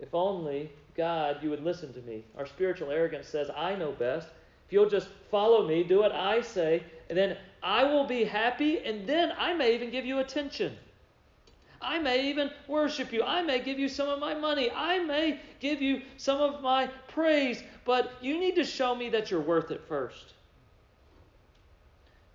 If 0.00 0.12
only, 0.12 0.69
God, 0.97 1.37
you 1.41 1.50
would 1.50 1.62
listen 1.62 1.93
to 1.93 2.00
me. 2.00 2.25
Our 2.37 2.47
spiritual 2.47 2.91
arrogance 2.91 3.29
says, 3.29 3.49
I 3.57 3.77
know 3.77 3.93
best. 3.93 4.27
If 4.67 4.73
you'll 4.73 4.91
just 4.91 5.07
follow 5.31 5.69
me, 5.69 5.85
do 5.85 6.00
what 6.00 6.11
I 6.11 6.41
say, 6.41 6.83
and 7.09 7.17
then 7.17 7.37
I 7.62 7.85
will 7.85 8.09
be 8.09 8.25
happy, 8.25 8.79
and 8.79 9.09
then 9.09 9.33
I 9.38 9.55
may 9.55 9.73
even 9.77 9.93
give 9.93 10.05
you 10.05 10.19
attention. 10.19 10.77
I 11.81 12.00
may 12.00 12.29
even 12.29 12.50
worship 12.67 13.12
you. 13.12 13.23
I 13.23 13.41
may 13.41 13.61
give 13.61 13.79
you 13.79 13.88
some 13.88 14.09
of 14.09 14.19
my 14.19 14.35
money. 14.35 14.69
I 14.73 14.99
may 14.99 15.38
give 15.61 15.81
you 15.81 16.03
some 16.17 16.41
of 16.41 16.61
my 16.61 16.88
praise. 17.07 17.62
But 17.85 18.15
you 18.21 18.41
need 18.41 18.57
to 18.57 18.65
show 18.65 18.97
me 18.97 19.11
that 19.11 19.31
you're 19.31 19.41
worth 19.41 19.71
it 19.71 19.85
first. 19.87 20.35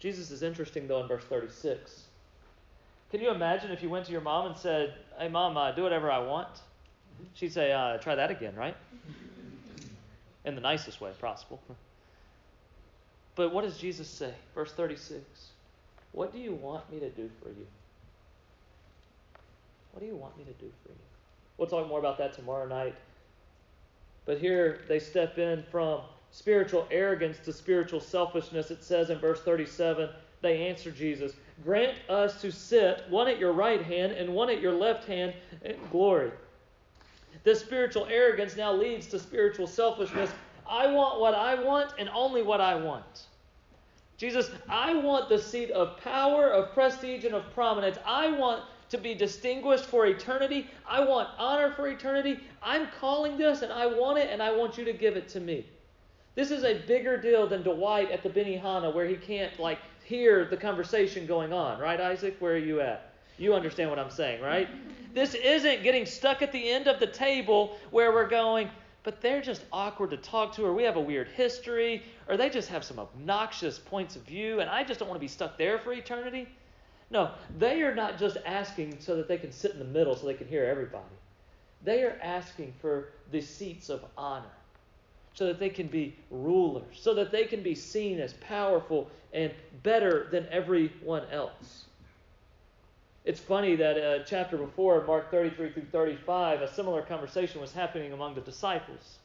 Jesus 0.04 0.32
is 0.32 0.44
interesting, 0.44 0.86
though, 0.86 1.02
in 1.02 1.08
verse 1.08 1.24
36. 1.24 2.08
Can 3.10 3.22
you 3.22 3.32
imagine 3.32 3.72
if 3.72 3.82
you 3.82 3.90
went 3.90 4.06
to 4.08 4.12
your 4.12 4.20
mom 4.20 4.48
and 4.48 4.58
said, 4.58 4.96
Hey, 5.18 5.30
mom, 5.30 5.56
uh, 5.56 5.72
do 5.72 5.82
whatever 5.82 6.12
I 6.12 6.20
want? 6.20 6.50
She'd 7.36 7.54
say, 7.54 7.72
uh, 7.72 8.00
Try 8.00 8.14
that 8.16 8.30
again, 8.30 8.54
right? 8.54 8.76
In 10.44 10.56
the 10.56 10.62
nicest 10.62 11.00
way 11.00 11.12
possible. 11.22 11.62
But 13.36 13.54
what 13.54 13.64
does 13.64 13.78
Jesus 13.78 14.10
say? 14.10 14.34
Verse 14.54 14.74
36 14.74 15.24
What 16.12 16.34
do 16.34 16.40
you 16.40 16.52
want 16.52 16.92
me 16.92 17.00
to 17.00 17.10
do 17.10 17.30
for 17.42 17.48
you? 17.48 17.66
What 19.94 20.02
do 20.02 20.06
you 20.06 20.18
want 20.18 20.38
me 20.38 20.44
to 20.44 20.54
do 20.54 20.70
for 20.84 20.90
you? 20.90 20.98
We'll 21.58 21.70
talk 21.70 21.88
more 21.88 22.00
about 22.00 22.18
that 22.18 22.34
tomorrow 22.34 22.68
night. 22.68 22.96
But 24.26 24.40
here 24.40 24.82
they 24.90 25.00
step 25.00 25.38
in 25.38 25.64
from 25.72 26.02
spiritual 26.34 26.88
arrogance 26.90 27.38
to 27.46 27.54
spiritual 27.54 28.02
selfishness. 28.02 28.72
It 28.72 28.84
says 28.84 29.12
in 29.12 29.20
verse 29.20 29.40
37 29.42 30.10
they 30.42 30.68
answer 30.68 30.92
Jesus, 30.92 31.34
Grant 31.64 31.98
us 32.10 32.42
to 32.42 32.52
sit 32.52 33.04
one 33.10 33.28
at 33.30 33.40
your 33.40 33.54
right 33.54 33.82
hand 33.82 34.12
and 34.12 34.34
one 34.34 34.50
at 34.50 34.60
your 34.60 34.74
left 34.74 35.06
hand 35.06 35.34
in 35.64 35.78
glory. 35.92 36.32
This 37.44 37.62
spiritual 37.62 38.08
arrogance 38.08 38.58
now 38.58 38.74
leads 38.74 39.08
to 39.08 39.20
spiritual 39.20 39.68
selfishness. 39.68 40.32
I 40.68 40.88
want 40.88 41.22
what 41.22 41.36
I 41.36 41.56
want 41.56 41.94
and 42.00 42.10
only 42.10 42.42
what 42.42 42.60
I 42.60 42.76
want. 42.76 43.28
Jesus, 44.18 44.50
I 44.68 44.96
want 44.96 45.30
the 45.30 45.40
seat 45.40 45.70
of 45.72 45.98
power, 45.98 46.50
of 46.50 46.74
prestige, 46.74 47.26
and 47.26 47.36
of 47.36 47.54
prominence. 47.54 47.98
I 48.06 48.32
want 48.32 48.64
to 48.90 48.98
be 48.98 49.14
distinguished 49.14 49.86
for 49.86 50.08
eternity. 50.08 50.68
I 50.88 51.06
want 51.06 51.30
honor 51.38 51.72
for 51.72 51.88
eternity. 51.88 52.40
I'm 52.62 52.88
calling 53.00 53.38
this 53.38 53.62
and 53.62 53.72
I 53.72 53.86
want 53.86 54.18
it 54.18 54.30
and 54.32 54.42
I 54.42 54.56
want 54.56 54.78
you 54.78 54.86
to 54.86 54.94
give 54.94 55.16
it 55.16 55.30
to 55.30 55.40
me. 55.40 55.66
This 56.36 56.50
is 56.50 56.64
a 56.64 56.80
bigger 56.88 57.16
deal 57.18 57.48
than 57.48 57.62
Dwight 57.62 58.10
at 58.10 58.24
the 58.24 58.30
Benihana 58.30 58.94
where 58.94 59.06
he 59.06 59.16
can't 59.16 59.60
like 59.60 59.80
hear 60.04 60.46
the 60.46 60.58
conversation 60.58 61.28
going 61.28 61.54
on, 61.54 61.80
right, 61.80 62.00
Isaac? 62.00 62.38
Where 62.40 62.54
are 62.54 62.58
you 62.58 62.82
at? 62.82 63.14
You 63.38 63.54
understand 63.54 63.90
what 63.90 64.00
I'm 64.00 64.12
saying, 64.12 64.42
right? 64.42 64.68
This 65.14 65.36
isn't 65.36 65.84
getting 65.84 66.08
stuck 66.08 66.42
at 66.42 66.52
the 66.52 66.72
end 66.72 66.88
of 66.88 67.00
the 67.00 67.06
table 67.06 67.78
where 67.92 68.12
we're 68.12 68.28
going, 68.28 68.68
but 69.04 69.22
they're 69.22 69.44
just 69.44 69.64
awkward 69.72 70.10
to 70.10 70.18
talk 70.18 70.56
to, 70.56 70.66
or 70.66 70.74
we 70.74 70.82
have 70.82 70.96
a 70.96 71.02
weird 71.02 71.28
history, 71.28 72.02
or 72.28 72.36
they 72.36 72.50
just 72.50 72.68
have 72.70 72.84
some 72.84 72.98
obnoxious 72.98 73.78
points 73.78 74.16
of 74.16 74.24
view, 74.24 74.60
and 74.60 74.68
I 74.68 74.84
just 74.84 75.00
don't 75.00 75.08
want 75.08 75.18
to 75.18 75.24
be 75.24 75.28
stuck 75.28 75.56
there 75.56 75.78
for 75.78 75.94
eternity. 75.94 76.48
No, 77.12 77.30
they 77.60 77.84
are 77.84 77.94
not 77.94 78.18
just 78.18 78.38
asking 78.44 78.98
so 79.02 79.16
that 79.18 79.28
they 79.28 79.38
can 79.38 79.52
sit 79.52 79.70
in 79.70 79.78
the 79.78 79.86
middle 79.86 80.16
so 80.16 80.26
they 80.26 80.34
can 80.34 80.48
hear 80.48 80.66
everybody. 80.66 81.06
They 81.84 82.02
are 82.02 82.18
asking 82.24 82.74
for 82.82 83.10
the 83.30 83.42
seats 83.42 83.90
of 83.90 84.04
honor 84.18 84.50
so 85.34 85.48
that 85.48 85.60
they 85.60 85.70
can 85.70 85.88
be 85.88 86.16
rulers, 86.30 87.00
so 87.00 87.14
that 87.16 87.32
they 87.32 87.46
can 87.46 87.64
be 87.64 87.76
seen 87.76 88.20
as 88.20 88.34
powerful 88.34 89.10
and 89.34 89.52
better 89.82 90.28
than 90.32 90.48
everyone 90.52 91.24
else. 91.32 91.86
It's 93.26 93.40
funny 93.40 93.76
that 93.78 93.98
a 93.98 94.22
uh, 94.22 94.24
chapter 94.26 94.58
before, 94.58 95.06
Mark 95.08 95.32
33 95.32 95.72
through 95.72 95.86
35, 95.92 96.62
a 96.62 96.74
similar 96.74 97.02
conversation 97.02 97.62
was 97.62 97.72
happening 97.72 98.12
among 98.12 98.36
the 98.36 98.42
disciples. 98.42 99.20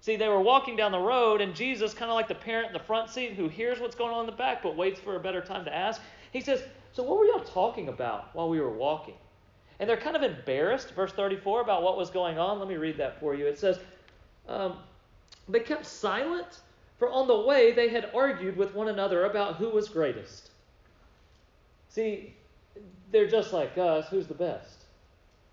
See, 0.00 0.16
they 0.16 0.28
were 0.28 0.40
walking 0.40 0.76
down 0.76 0.92
the 0.92 0.98
road, 0.98 1.40
and 1.40 1.54
Jesus, 1.54 1.94
kind 1.94 2.10
of 2.10 2.14
like 2.14 2.28
the 2.28 2.34
parent 2.34 2.68
in 2.68 2.72
the 2.72 2.78
front 2.78 3.10
seat 3.10 3.32
who 3.32 3.48
hears 3.48 3.80
what's 3.80 3.96
going 3.96 4.12
on 4.12 4.20
in 4.20 4.26
the 4.26 4.36
back 4.36 4.62
but 4.62 4.76
waits 4.76 5.00
for 5.00 5.16
a 5.16 5.20
better 5.20 5.40
time 5.40 5.64
to 5.64 5.74
ask, 5.74 6.00
he 6.30 6.40
says, 6.40 6.62
So, 6.92 7.02
what 7.02 7.18
were 7.18 7.24
y'all 7.24 7.40
talking 7.40 7.88
about 7.88 8.34
while 8.34 8.48
we 8.48 8.60
were 8.60 8.70
walking? 8.70 9.14
And 9.80 9.90
they're 9.90 9.96
kind 9.96 10.14
of 10.14 10.22
embarrassed, 10.22 10.92
verse 10.92 11.12
34, 11.12 11.62
about 11.62 11.82
what 11.82 11.96
was 11.96 12.10
going 12.10 12.38
on. 12.38 12.60
Let 12.60 12.68
me 12.68 12.76
read 12.76 12.96
that 12.98 13.18
for 13.18 13.34
you. 13.34 13.46
It 13.46 13.58
says, 13.58 13.80
um, 14.48 14.76
They 15.48 15.60
kept 15.60 15.86
silent, 15.86 16.60
for 16.98 17.10
on 17.10 17.26
the 17.26 17.40
way 17.40 17.72
they 17.72 17.88
had 17.88 18.10
argued 18.14 18.56
with 18.56 18.74
one 18.74 18.88
another 18.88 19.24
about 19.24 19.56
who 19.56 19.70
was 19.70 19.88
greatest. 19.88 20.50
See, 21.88 22.34
they're 23.12 23.28
just 23.28 23.52
like 23.52 23.76
us. 23.76 24.08
Who's 24.08 24.26
the 24.26 24.34
best? 24.34 24.84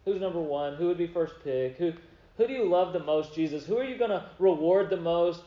Who's 0.06 0.22
number 0.22 0.40
one? 0.40 0.76
Who 0.76 0.88
would 0.88 0.98
be 0.98 1.08
first 1.08 1.36
pick? 1.44 1.78
Who, 1.78 1.94
who 2.38 2.48
do 2.48 2.54
you 2.54 2.66
love 2.68 2.94
the 2.94 3.04
most, 3.04 3.36
Jesus? 3.36 3.66
Who 3.66 3.78
are 3.78 3.84
you 3.84 3.98
going 3.98 4.12
to 4.12 4.26
reward 4.40 4.90
the 4.90 4.98
most? 4.98 5.42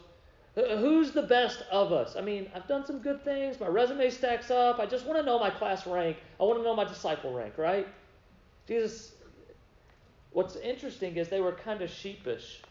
Who's 0.54 1.10
the 1.10 1.22
best 1.22 1.64
of 1.72 1.92
us? 1.92 2.14
I 2.14 2.20
mean, 2.20 2.48
I've 2.54 2.68
done 2.68 2.86
some 2.86 3.00
good 3.00 3.24
things. 3.24 3.58
My 3.58 3.66
resume 3.66 4.08
stacks 4.10 4.52
up. 4.52 4.78
I 4.78 4.86
just 4.86 5.04
want 5.04 5.18
to 5.18 5.24
know 5.24 5.40
my 5.40 5.50
class 5.50 5.84
rank. 5.84 6.18
I 6.38 6.44
want 6.44 6.60
to 6.60 6.62
know 6.62 6.76
my 6.76 6.84
disciple 6.84 7.32
rank, 7.32 7.58
right? 7.58 7.88
Jesus, 8.68 9.14
what's 10.30 10.54
interesting 10.56 11.16
is 11.16 11.28
they 11.28 11.40
were 11.40 11.52
kind 11.52 11.82
of 11.82 11.90
sheepish 11.90 12.62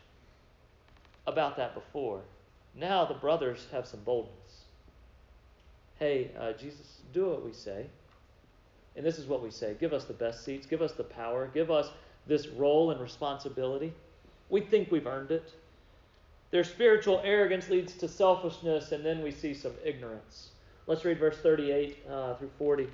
about 1.28 1.58
that 1.58 1.74
before. 1.74 2.22
Now 2.76 3.06
the 3.06 3.14
brothers 3.14 3.68
have 3.72 3.88
some 3.88 4.02
boldness. 4.02 4.64
Hey, 6.00 6.32
uh, 6.40 6.54
Jesus, 6.54 7.02
do 7.14 7.28
what 7.28 7.46
we 7.46 7.54
say. 7.54 7.86
And 8.96 9.06
this 9.06 9.18
is 9.18 9.26
what 9.26 9.42
we 9.42 9.52
say 9.52 9.76
give 9.80 9.94
us 9.94 10.06
the 10.06 10.14
best 10.14 10.44
seats, 10.46 10.66
give 10.66 10.82
us 10.82 10.94
the 10.94 11.04
power, 11.04 11.50
give 11.54 11.72
us 11.72 11.90
this 12.28 12.48
role 12.48 12.92
and 12.92 13.02
responsibility. 13.02 13.94
We 14.50 14.62
think 14.62 14.92
we've 14.92 15.08
earned 15.08 15.32
it. 15.32 15.52
Their 16.52 16.64
spiritual 16.64 17.20
arrogance 17.24 17.70
leads 17.70 17.96
to 17.96 18.08
selfishness, 18.08 18.92
and 18.92 19.04
then 19.04 19.24
we 19.24 19.32
see 19.32 19.56
some 19.56 19.74
ignorance. 19.84 20.50
Let's 20.86 21.04
read 21.04 21.18
verse 21.18 21.38
38 21.38 21.98
uh, 22.08 22.36
through 22.36 22.52
40. 22.60 22.88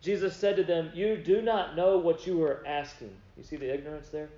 Jesus 0.00 0.36
said 0.36 0.56
to 0.56 0.62
them, 0.62 0.90
You 0.94 1.16
do 1.16 1.42
not 1.42 1.76
know 1.76 1.98
what 1.98 2.26
you 2.26 2.42
are 2.44 2.62
asking. 2.66 3.10
You 3.36 3.42
see 3.42 3.56
the 3.56 3.72
ignorance 3.72 4.08
there? 4.10 4.28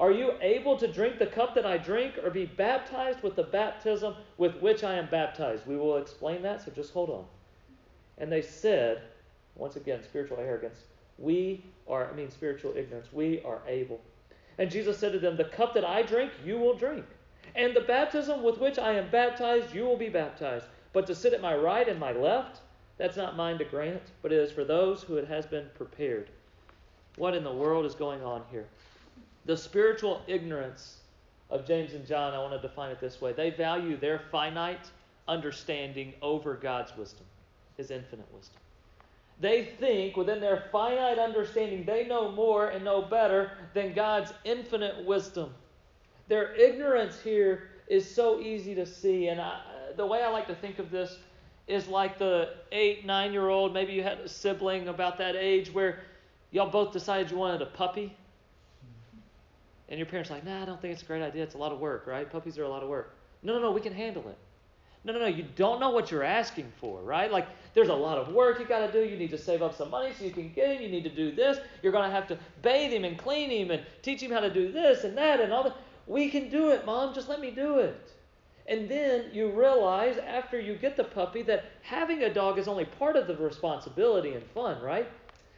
Are 0.00 0.10
you 0.10 0.32
able 0.40 0.78
to 0.78 0.90
drink 0.90 1.18
the 1.18 1.26
cup 1.26 1.54
that 1.54 1.66
I 1.66 1.76
drink, 1.76 2.14
or 2.24 2.30
be 2.30 2.46
baptized 2.46 3.22
with 3.22 3.36
the 3.36 3.42
baptism 3.42 4.14
with 4.38 4.56
which 4.62 4.82
I 4.82 4.94
am 4.94 5.10
baptized? 5.10 5.66
We 5.66 5.76
will 5.76 5.98
explain 5.98 6.40
that, 6.40 6.64
so 6.64 6.70
just 6.70 6.94
hold 6.94 7.10
on. 7.10 7.26
And 8.16 8.32
they 8.32 8.40
said, 8.40 9.02
once 9.56 9.76
again, 9.76 10.02
spiritual 10.02 10.38
arrogance. 10.38 10.84
We 11.18 11.62
are, 11.86 12.10
I 12.10 12.14
mean, 12.14 12.30
spiritual 12.30 12.72
ignorance. 12.74 13.12
We 13.12 13.42
are 13.42 13.60
able. 13.68 14.00
And 14.56 14.70
Jesus 14.70 14.96
said 14.96 15.12
to 15.12 15.18
them, 15.18 15.36
The 15.36 15.44
cup 15.44 15.74
that 15.74 15.84
I 15.84 16.00
drink, 16.00 16.32
you 16.46 16.58
will 16.58 16.74
drink. 16.74 17.04
And 17.54 17.76
the 17.76 17.82
baptism 17.82 18.42
with 18.42 18.56
which 18.56 18.78
I 18.78 18.92
am 18.94 19.10
baptized, 19.10 19.74
you 19.74 19.84
will 19.84 19.98
be 19.98 20.08
baptized. 20.08 20.64
But 20.94 21.06
to 21.08 21.14
sit 21.14 21.34
at 21.34 21.42
my 21.42 21.54
right 21.54 21.86
and 21.86 22.00
my 22.00 22.12
left, 22.12 22.60
that's 22.96 23.18
not 23.18 23.36
mine 23.36 23.58
to 23.58 23.64
grant, 23.64 24.02
but 24.22 24.32
it 24.32 24.38
is 24.38 24.50
for 24.50 24.64
those 24.64 25.02
who 25.02 25.16
it 25.16 25.28
has 25.28 25.44
been 25.44 25.66
prepared. 25.74 26.30
What 27.16 27.34
in 27.34 27.44
the 27.44 27.52
world 27.52 27.84
is 27.84 27.94
going 27.94 28.22
on 28.22 28.44
here? 28.50 28.66
The 29.50 29.56
spiritual 29.56 30.22
ignorance 30.28 30.98
of 31.50 31.66
James 31.66 31.94
and 31.94 32.06
John, 32.06 32.34
I 32.34 32.38
want 32.38 32.52
to 32.52 32.68
define 32.68 32.92
it 32.92 33.00
this 33.00 33.20
way. 33.20 33.32
They 33.32 33.50
value 33.50 33.96
their 33.96 34.20
finite 34.30 34.88
understanding 35.26 36.14
over 36.22 36.54
God's 36.54 36.96
wisdom, 36.96 37.26
His 37.76 37.90
infinite 37.90 38.32
wisdom. 38.32 38.60
They 39.40 39.64
think 39.80 40.16
within 40.16 40.40
their 40.40 40.66
finite 40.70 41.18
understanding 41.18 41.84
they 41.84 42.06
know 42.06 42.30
more 42.30 42.68
and 42.68 42.84
know 42.84 43.02
better 43.02 43.50
than 43.74 43.92
God's 43.92 44.32
infinite 44.44 45.04
wisdom. 45.04 45.52
Their 46.28 46.54
ignorance 46.54 47.20
here 47.20 47.70
is 47.88 48.08
so 48.08 48.38
easy 48.38 48.76
to 48.76 48.86
see. 48.86 49.26
And 49.26 49.40
I, 49.40 49.62
the 49.96 50.06
way 50.06 50.22
I 50.22 50.30
like 50.30 50.46
to 50.46 50.54
think 50.54 50.78
of 50.78 50.92
this 50.92 51.18
is 51.66 51.88
like 51.88 52.18
the 52.20 52.50
eight, 52.70 53.04
nine 53.04 53.32
year 53.32 53.48
old, 53.48 53.74
maybe 53.74 53.94
you 53.94 54.04
had 54.04 54.20
a 54.20 54.28
sibling 54.28 54.86
about 54.86 55.18
that 55.18 55.34
age 55.34 55.74
where 55.74 56.04
y'all 56.52 56.70
both 56.70 56.92
decided 56.92 57.32
you 57.32 57.36
wanted 57.36 57.62
a 57.62 57.66
puppy. 57.66 58.14
And 59.90 59.98
your 59.98 60.06
parents 60.06 60.30
are 60.30 60.34
like, 60.34 60.44
nah, 60.44 60.62
I 60.62 60.64
don't 60.64 60.80
think 60.80 60.94
it's 60.94 61.02
a 61.02 61.06
great 61.06 61.22
idea. 61.22 61.42
It's 61.42 61.56
a 61.56 61.58
lot 61.58 61.72
of 61.72 61.80
work, 61.80 62.06
right? 62.06 62.30
Puppies 62.30 62.56
are 62.58 62.62
a 62.62 62.68
lot 62.68 62.82
of 62.82 62.88
work. 62.88 63.16
No, 63.42 63.54
no, 63.54 63.60
no, 63.60 63.70
we 63.72 63.80
can 63.80 63.92
handle 63.92 64.28
it. 64.28 64.38
No, 65.02 65.12
no, 65.12 65.18
no. 65.18 65.26
You 65.26 65.44
don't 65.56 65.80
know 65.80 65.90
what 65.90 66.10
you're 66.10 66.22
asking 66.22 66.70
for, 66.80 67.00
right? 67.02 67.32
Like, 67.32 67.48
there's 67.74 67.88
a 67.88 67.94
lot 67.94 68.18
of 68.18 68.32
work 68.32 68.60
you 68.60 68.66
got 68.66 68.86
to 68.86 68.92
do. 68.92 69.08
You 69.08 69.16
need 69.16 69.30
to 69.30 69.38
save 69.38 69.62
up 69.62 69.74
some 69.74 69.90
money 69.90 70.12
so 70.16 70.24
you 70.24 70.30
can 70.30 70.52
get 70.52 70.76
him. 70.76 70.82
You 70.82 70.88
need 70.88 71.04
to 71.04 71.10
do 71.10 71.32
this. 71.32 71.58
You're 71.82 71.92
going 71.92 72.08
to 72.08 72.14
have 72.14 72.28
to 72.28 72.38
bathe 72.62 72.92
him 72.92 73.04
and 73.04 73.18
clean 73.18 73.50
him 73.50 73.70
and 73.70 73.82
teach 74.02 74.22
him 74.22 74.30
how 74.30 74.40
to 74.40 74.52
do 74.52 74.70
this 74.70 75.04
and 75.04 75.16
that 75.18 75.40
and 75.40 75.52
all 75.52 75.64
that. 75.64 75.76
We 76.06 76.28
can 76.28 76.50
do 76.50 76.70
it, 76.70 76.86
Mom. 76.86 77.14
Just 77.14 77.28
let 77.28 77.40
me 77.40 77.50
do 77.50 77.78
it. 77.78 78.12
And 78.66 78.88
then 78.88 79.24
you 79.32 79.50
realize 79.50 80.18
after 80.18 80.60
you 80.60 80.76
get 80.76 80.96
the 80.96 81.04
puppy 81.04 81.42
that 81.42 81.64
having 81.82 82.22
a 82.22 82.32
dog 82.32 82.58
is 82.58 82.68
only 82.68 82.84
part 82.84 83.16
of 83.16 83.26
the 83.26 83.36
responsibility 83.36 84.34
and 84.34 84.44
fun, 84.54 84.80
right? 84.80 85.08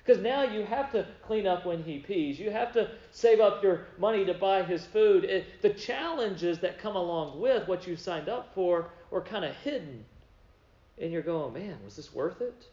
Because 0.04 0.20
now 0.22 0.42
you 0.42 0.64
have 0.64 0.90
to 0.92 1.06
clean 1.24 1.46
up 1.46 1.64
when 1.64 1.82
he 1.84 1.98
pees. 1.98 2.38
You 2.38 2.50
have 2.50 2.72
to 2.72 2.90
save 3.12 3.40
up 3.40 3.62
your 3.62 3.86
money 3.98 4.24
to 4.24 4.34
buy 4.34 4.64
his 4.64 4.84
food. 4.84 5.24
It, 5.24 5.62
the 5.62 5.70
challenges 5.70 6.58
that 6.58 6.78
come 6.78 6.96
along 6.96 7.40
with 7.40 7.68
what 7.68 7.86
you 7.86 7.94
signed 7.94 8.28
up 8.28 8.52
for 8.54 8.90
are 9.12 9.20
kind 9.20 9.44
of 9.44 9.54
hidden. 9.56 10.04
And 11.00 11.12
you're 11.12 11.22
going, 11.22 11.54
man, 11.54 11.78
was 11.84 11.94
this 11.94 12.12
worth 12.12 12.40
it? 12.40 12.66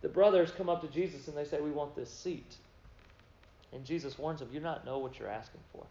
The 0.00 0.08
brothers 0.08 0.52
come 0.56 0.68
up 0.68 0.80
to 0.82 0.88
Jesus 0.88 1.26
and 1.26 1.36
they 1.36 1.44
say, 1.44 1.60
We 1.60 1.70
want 1.70 1.96
this 1.96 2.10
seat. 2.10 2.56
And 3.72 3.84
Jesus 3.84 4.18
warns 4.18 4.40
them, 4.40 4.48
You 4.52 4.60
not 4.60 4.84
know 4.84 4.98
what 4.98 5.18
you're 5.18 5.28
asking 5.28 5.60
for. 5.72 5.84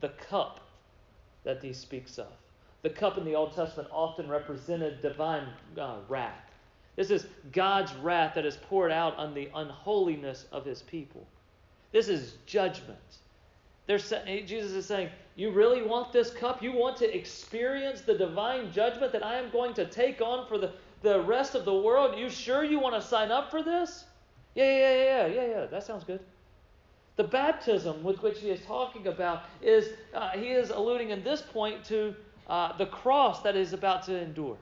The 0.00 0.08
cup 0.08 0.60
that 1.44 1.62
he 1.62 1.72
speaks 1.72 2.18
of. 2.18 2.32
The 2.82 2.90
cup 2.90 3.18
in 3.18 3.24
the 3.24 3.34
Old 3.34 3.54
Testament 3.54 3.90
often 3.92 4.28
represented 4.28 5.02
divine 5.02 5.46
uh, 5.78 5.98
wrath. 6.08 6.49
This 6.96 7.10
is 7.10 7.26
God's 7.52 7.92
wrath 7.94 8.34
that 8.34 8.44
is 8.44 8.56
poured 8.56 8.92
out 8.92 9.16
on 9.16 9.34
the 9.34 9.48
unholiness 9.54 10.46
of 10.52 10.64
his 10.64 10.82
people. 10.82 11.26
This 11.92 12.08
is 12.08 12.34
judgment. 12.46 12.98
Jesus 13.88 14.72
is 14.72 14.86
saying, 14.86 15.10
You 15.34 15.50
really 15.50 15.82
want 15.82 16.12
this 16.12 16.30
cup? 16.30 16.62
You 16.62 16.72
want 16.72 16.96
to 16.98 17.16
experience 17.16 18.02
the 18.02 18.16
divine 18.16 18.70
judgment 18.72 19.12
that 19.12 19.24
I 19.24 19.36
am 19.36 19.50
going 19.50 19.74
to 19.74 19.86
take 19.86 20.20
on 20.20 20.46
for 20.46 20.58
the, 20.58 20.72
the 21.02 21.20
rest 21.22 21.54
of 21.54 21.64
the 21.64 21.74
world? 21.74 22.18
You 22.18 22.30
sure 22.30 22.62
you 22.62 22.78
want 22.78 22.94
to 22.94 23.02
sign 23.02 23.30
up 23.30 23.50
for 23.50 23.62
this? 23.62 24.04
Yeah, 24.54 24.64
yeah, 24.64 24.78
yeah, 24.78 25.04
yeah, 25.04 25.26
yeah, 25.26 25.48
yeah. 25.48 25.66
That 25.66 25.82
sounds 25.84 26.04
good. 26.04 26.20
The 27.16 27.24
baptism 27.24 28.02
with 28.02 28.22
which 28.22 28.38
he 28.38 28.50
is 28.50 28.60
talking 28.64 29.06
about 29.06 29.42
is, 29.60 29.90
uh, 30.14 30.30
he 30.30 30.48
is 30.52 30.70
alluding 30.70 31.10
in 31.10 31.22
this 31.22 31.42
point 31.42 31.84
to 31.86 32.14
uh, 32.48 32.76
the 32.76 32.86
cross 32.86 33.42
that 33.42 33.56
is 33.56 33.72
about 33.72 34.04
to 34.04 34.18
endure. 34.18 34.56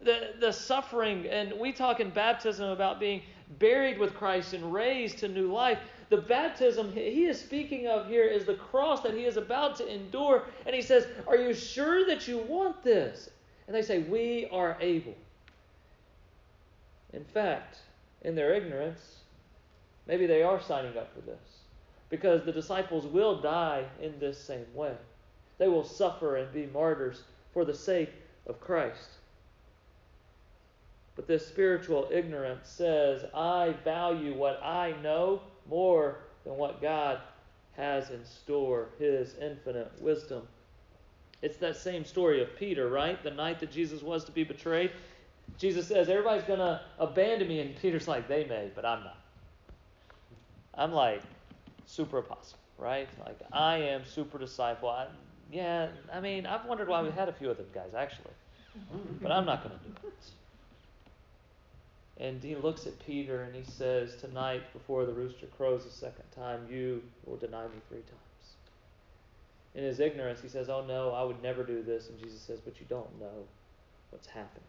The, 0.00 0.30
the 0.38 0.52
suffering, 0.52 1.26
and 1.26 1.52
we 1.58 1.72
talk 1.72 2.00
in 2.00 2.10
baptism 2.10 2.70
about 2.70 2.98
being 2.98 3.22
buried 3.58 3.98
with 3.98 4.14
Christ 4.14 4.54
and 4.54 4.72
raised 4.72 5.18
to 5.18 5.28
new 5.28 5.52
life. 5.52 5.78
The 6.08 6.16
baptism 6.16 6.92
he 6.92 7.26
is 7.26 7.40
speaking 7.40 7.86
of 7.86 8.08
here 8.08 8.24
is 8.24 8.44
the 8.44 8.54
cross 8.54 9.02
that 9.02 9.14
he 9.14 9.24
is 9.24 9.36
about 9.36 9.76
to 9.76 9.92
endure. 9.92 10.44
And 10.66 10.74
he 10.74 10.82
says, 10.82 11.06
Are 11.26 11.36
you 11.36 11.52
sure 11.54 12.06
that 12.06 12.26
you 12.26 12.38
want 12.38 12.82
this? 12.82 13.30
And 13.66 13.76
they 13.76 13.82
say, 13.82 14.00
We 14.00 14.48
are 14.50 14.76
able. 14.80 15.14
In 17.12 17.24
fact, 17.24 17.78
in 18.22 18.34
their 18.34 18.54
ignorance, 18.54 19.18
maybe 20.06 20.26
they 20.26 20.42
are 20.42 20.60
signing 20.60 20.96
up 20.96 21.14
for 21.14 21.20
this. 21.20 21.38
Because 22.08 22.42
the 22.44 22.52
disciples 22.52 23.06
will 23.06 23.40
die 23.40 23.84
in 24.00 24.18
this 24.18 24.38
same 24.38 24.66
way. 24.74 24.94
They 25.58 25.68
will 25.68 25.84
suffer 25.84 26.36
and 26.36 26.52
be 26.52 26.66
martyrs 26.66 27.22
for 27.52 27.64
the 27.64 27.74
sake 27.74 28.10
of 28.46 28.60
Christ. 28.60 29.19
But 31.16 31.26
this 31.26 31.46
spiritual 31.46 32.08
ignorance 32.10 32.68
says, 32.68 33.24
I 33.34 33.74
value 33.84 34.34
what 34.34 34.62
I 34.62 34.94
know 35.02 35.42
more 35.68 36.18
than 36.44 36.56
what 36.56 36.80
God 36.80 37.20
has 37.76 38.10
in 38.10 38.24
store, 38.24 38.88
his 38.98 39.34
infinite 39.40 39.92
wisdom. 40.00 40.42
It's 41.42 41.56
that 41.58 41.76
same 41.76 42.04
story 42.04 42.42
of 42.42 42.54
Peter, 42.56 42.88
right? 42.88 43.22
The 43.22 43.30
night 43.30 43.60
that 43.60 43.70
Jesus 43.70 44.02
was 44.02 44.24
to 44.24 44.32
be 44.32 44.44
betrayed. 44.44 44.92
Jesus 45.58 45.86
says, 45.88 46.08
Everybody's 46.08 46.44
going 46.44 46.58
to 46.58 46.80
abandon 46.98 47.48
me. 47.48 47.60
And 47.60 47.74
Peter's 47.76 48.06
like, 48.06 48.28
They 48.28 48.44
may, 48.44 48.70
but 48.74 48.84
I'm 48.84 49.02
not. 49.02 49.18
I'm 50.74 50.92
like 50.92 51.22
super 51.86 52.18
apostle, 52.18 52.58
right? 52.78 53.08
Like, 53.24 53.38
I 53.52 53.76
am 53.78 54.04
super 54.04 54.38
disciple. 54.38 54.88
I, 54.88 55.06
yeah, 55.50 55.88
I 56.12 56.20
mean, 56.20 56.46
I've 56.46 56.64
wondered 56.66 56.88
why 56.88 57.02
we 57.02 57.10
had 57.10 57.28
a 57.28 57.32
few 57.32 57.50
of 57.50 57.56
them 57.56 57.66
guys, 57.74 57.92
actually. 57.96 58.32
But 59.20 59.32
I'm 59.32 59.44
not 59.44 59.64
going 59.64 59.78
to 59.78 59.84
do 59.84 60.08
it. 60.08 60.14
And 62.20 62.44
he 62.44 62.54
looks 62.54 62.86
at 62.86 62.98
Peter 63.06 63.42
and 63.44 63.54
he 63.54 63.64
says, 63.64 64.14
Tonight, 64.16 64.62
before 64.74 65.06
the 65.06 65.12
rooster 65.12 65.46
crows 65.56 65.86
a 65.86 65.90
second 65.90 66.24
time, 66.36 66.66
you 66.70 67.02
will 67.24 67.38
deny 67.38 67.64
me 67.64 67.80
three 67.88 68.02
times. 68.02 68.20
In 69.74 69.84
his 69.84 70.00
ignorance, 70.00 70.42
he 70.42 70.48
says, 70.48 70.68
Oh 70.68 70.84
no, 70.86 71.12
I 71.12 71.22
would 71.22 71.42
never 71.42 71.64
do 71.64 71.82
this. 71.82 72.10
And 72.10 72.18
Jesus 72.18 72.40
says, 72.42 72.60
But 72.60 72.78
you 72.78 72.86
don't 72.90 73.18
know 73.18 73.46
what's 74.10 74.26
happening. 74.26 74.64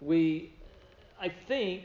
We, 0.00 0.52
I 1.20 1.30
think, 1.30 1.84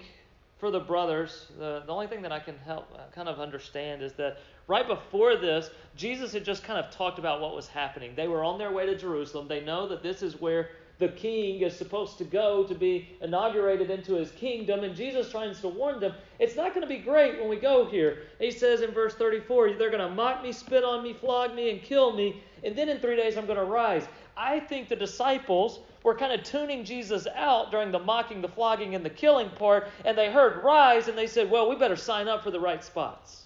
for 0.63 0.71
the 0.71 0.79
brothers, 0.79 1.47
the, 1.59 1.83
the 1.85 1.91
only 1.91 2.07
thing 2.07 2.21
that 2.21 2.31
I 2.31 2.39
can 2.39 2.57
help 2.59 2.87
uh, 2.95 3.13
kind 3.13 3.27
of 3.27 3.37
understand 3.37 4.01
is 4.01 4.13
that 4.13 4.37
right 4.67 4.87
before 4.87 5.35
this, 5.35 5.69
Jesus 5.97 6.31
had 6.31 6.45
just 6.45 6.63
kind 6.63 6.79
of 6.79 6.89
talked 6.89 7.19
about 7.19 7.41
what 7.41 7.53
was 7.53 7.67
happening. 7.67 8.13
They 8.15 8.29
were 8.29 8.45
on 8.45 8.57
their 8.57 8.71
way 8.71 8.85
to 8.85 8.95
Jerusalem. 8.97 9.49
They 9.49 9.59
know 9.59 9.89
that 9.89 10.01
this 10.01 10.23
is 10.23 10.39
where 10.39 10.69
the 10.99 11.09
king 11.09 11.63
is 11.63 11.75
supposed 11.75 12.17
to 12.19 12.23
go 12.23 12.63
to 12.63 12.73
be 12.73 13.09
inaugurated 13.19 13.89
into 13.89 14.13
his 14.13 14.31
kingdom. 14.31 14.85
And 14.85 14.95
Jesus 14.95 15.29
tries 15.29 15.59
to 15.59 15.67
warn 15.67 15.99
them, 15.99 16.13
it's 16.39 16.55
not 16.55 16.73
going 16.73 16.87
to 16.87 16.87
be 16.87 16.99
great 16.99 17.41
when 17.41 17.49
we 17.49 17.57
go 17.57 17.85
here. 17.85 18.19
He 18.39 18.49
says 18.49 18.79
in 18.79 18.91
verse 18.91 19.15
34, 19.15 19.73
they're 19.73 19.89
going 19.89 19.99
to 19.99 20.15
mock 20.15 20.41
me, 20.41 20.53
spit 20.53 20.85
on 20.85 21.03
me, 21.03 21.11
flog 21.11 21.53
me, 21.53 21.71
and 21.71 21.81
kill 21.81 22.15
me. 22.15 22.41
And 22.63 22.73
then 22.73 22.87
in 22.87 22.99
three 22.99 23.17
days 23.17 23.35
I'm 23.35 23.47
going 23.47 23.59
to 23.59 23.65
rise. 23.65 24.07
I 24.35 24.59
think 24.59 24.89
the 24.89 24.95
disciples 24.95 25.79
were 26.03 26.15
kind 26.15 26.33
of 26.33 26.43
tuning 26.43 26.83
Jesus 26.83 27.27
out 27.35 27.71
during 27.71 27.91
the 27.91 27.99
mocking, 27.99 28.41
the 28.41 28.47
flogging, 28.47 28.95
and 28.95 29.05
the 29.05 29.09
killing 29.09 29.49
part, 29.51 29.89
and 30.05 30.17
they 30.17 30.31
heard 30.31 30.63
rise 30.63 31.07
and 31.07 31.17
they 31.17 31.27
said, 31.27 31.49
well, 31.49 31.69
we 31.69 31.75
better 31.75 31.95
sign 31.95 32.27
up 32.27 32.43
for 32.43 32.51
the 32.51 32.59
right 32.59 32.83
spots. 32.83 33.45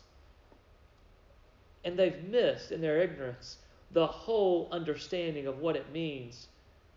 And 1.84 1.98
they've 1.98 2.24
missed 2.24 2.72
in 2.72 2.82
their 2.82 3.02
ignorance 3.02 3.58
the 3.92 4.08
whole 4.08 4.68
understanding 4.72 5.48
of 5.48 5.60
what 5.60 5.76
it 5.76 5.92
means 5.92 6.48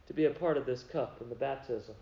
to 0.07 0.15
be 0.15 0.25
a 0.25 0.31
part 0.31 0.57
of 0.57 0.67
this 0.67 0.83
cup 0.83 1.21
and 1.21 1.31
the 1.31 1.37
baptism. 1.37 1.95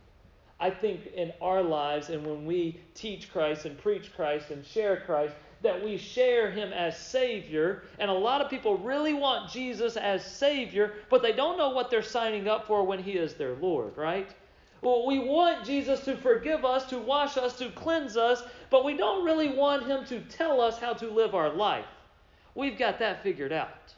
I 0.61 0.71
think 0.71 1.13
in 1.15 1.33
our 1.41 1.63
lives 1.63 2.09
and 2.09 2.27
when 2.27 2.47
we 2.47 2.81
teach 2.95 3.31
Christ 3.31 3.65
and 3.65 3.79
preach 3.79 4.15
Christ 4.15 4.51
and 4.51 4.65
share 4.65 4.97
Christ, 5.01 5.35
that 5.63 5.83
we 5.83 5.97
share 5.97 6.51
him 6.51 6.73
as 6.73 6.97
Savior. 6.97 7.83
And 7.99 8.11
a 8.11 8.15
lot 8.15 8.41
of 8.41 8.51
people 8.51 8.77
really 8.79 9.15
want 9.15 9.51
Jesus 9.51 9.97
as 9.97 10.25
Savior, 10.25 10.95
but 11.11 11.23
they 11.23 11.33
don't 11.33 11.59
know 11.59 11.71
what 11.71 11.91
they're 11.91 12.03
signing 12.03 12.49
up 12.49 12.67
for 12.67 12.85
when 12.85 13.03
he 13.03 13.13
is 13.13 13.35
their 13.35 13.55
Lord, 13.55 13.97
right? 13.97 14.29
Well, 14.81 15.07
we 15.07 15.19
want 15.19 15.65
Jesus 15.65 16.01
to 16.05 16.17
forgive 16.17 16.65
us, 16.65 16.87
to 16.91 16.99
wash 16.99 17.37
us, 17.37 17.59
to 17.59 17.71
cleanse 17.71 18.17
us, 18.17 18.43
but 18.71 18.85
we 18.85 18.97
don't 18.97 19.25
really 19.25 19.49
want 19.49 19.87
him 19.87 20.05
to 20.07 20.21
tell 20.21 20.61
us 20.61 20.79
how 20.79 20.93
to 20.95 21.11
live 21.11 21.35
our 21.35 21.51
life. 21.51 21.87
We've 22.55 22.79
got 22.79 22.99
that 23.01 23.23
figured 23.23 23.53
out. 23.53 23.95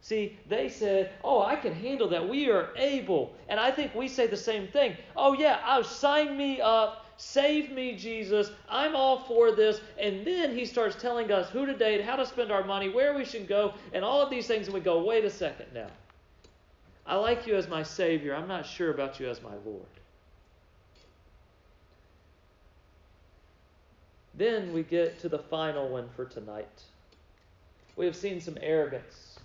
See, 0.00 0.38
they 0.48 0.68
said, 0.68 1.12
Oh, 1.22 1.42
I 1.42 1.56
can 1.56 1.72
handle 1.72 2.08
that. 2.10 2.28
We 2.28 2.50
are 2.50 2.70
able. 2.76 3.32
And 3.48 3.58
I 3.58 3.70
think 3.70 3.94
we 3.94 4.06
say 4.06 4.26
the 4.26 4.36
same 4.36 4.68
thing. 4.68 4.96
Oh, 5.16 5.32
yeah, 5.32 5.60
I'll 5.64 5.82
sign 5.82 6.36
me 6.36 6.60
up. 6.60 7.03
Save 7.16 7.70
me, 7.70 7.94
Jesus. 7.96 8.50
I'm 8.68 8.96
all 8.96 9.20
for 9.20 9.52
this. 9.52 9.80
And 9.98 10.26
then 10.26 10.56
he 10.56 10.64
starts 10.64 11.00
telling 11.00 11.30
us 11.30 11.48
who 11.50 11.66
to 11.66 11.74
date, 11.74 12.04
how 12.04 12.16
to 12.16 12.26
spend 12.26 12.50
our 12.50 12.64
money, 12.64 12.88
where 12.88 13.14
we 13.14 13.24
should 13.24 13.46
go, 13.46 13.74
and 13.92 14.04
all 14.04 14.20
of 14.20 14.30
these 14.30 14.46
things. 14.46 14.66
And 14.66 14.74
we 14.74 14.80
go, 14.80 15.02
wait 15.02 15.24
a 15.24 15.30
second 15.30 15.66
now. 15.72 15.88
I 17.06 17.16
like 17.16 17.46
you 17.46 17.54
as 17.54 17.68
my 17.68 17.82
Savior. 17.82 18.34
I'm 18.34 18.48
not 18.48 18.66
sure 18.66 18.90
about 18.90 19.20
you 19.20 19.28
as 19.28 19.42
my 19.42 19.54
Lord. 19.64 19.82
Then 24.36 24.72
we 24.72 24.82
get 24.82 25.20
to 25.20 25.28
the 25.28 25.38
final 25.38 25.88
one 25.88 26.08
for 26.16 26.24
tonight. 26.24 26.82
We 27.94 28.06
have 28.06 28.16
seen 28.16 28.40
some 28.40 28.58
arrogance. 28.60 29.38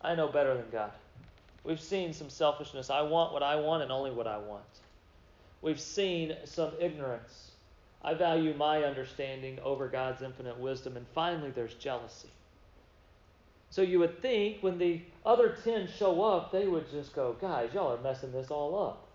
I 0.00 0.16
know 0.16 0.26
better 0.26 0.54
than 0.56 0.66
God. 0.72 0.90
We've 1.62 1.80
seen 1.80 2.12
some 2.12 2.28
selfishness. 2.28 2.90
I 2.90 3.02
want 3.02 3.32
what 3.32 3.44
I 3.44 3.54
want 3.54 3.84
and 3.84 3.92
only 3.92 4.10
what 4.10 4.26
I 4.26 4.38
want 4.38 4.64
we've 5.64 5.80
seen 5.80 6.36
some 6.44 6.72
ignorance. 6.78 7.52
I 8.02 8.12
value 8.12 8.54
my 8.54 8.84
understanding 8.84 9.58
over 9.64 9.88
God's 9.88 10.20
infinite 10.20 10.60
wisdom. 10.60 10.96
And 10.98 11.06
finally, 11.14 11.50
there's 11.50 11.74
jealousy. 11.74 12.28
So 13.70 13.80
you 13.80 13.98
would 13.98 14.20
think 14.20 14.58
when 14.60 14.78
the 14.78 15.00
other 15.24 15.56
10 15.64 15.88
show 15.88 16.22
up, 16.22 16.52
they 16.52 16.68
would 16.68 16.88
just 16.90 17.14
go, 17.14 17.34
guys, 17.40 17.70
y'all 17.72 17.92
are 17.92 18.02
messing 18.02 18.30
this 18.30 18.50
all 18.50 18.88
up. 18.88 19.08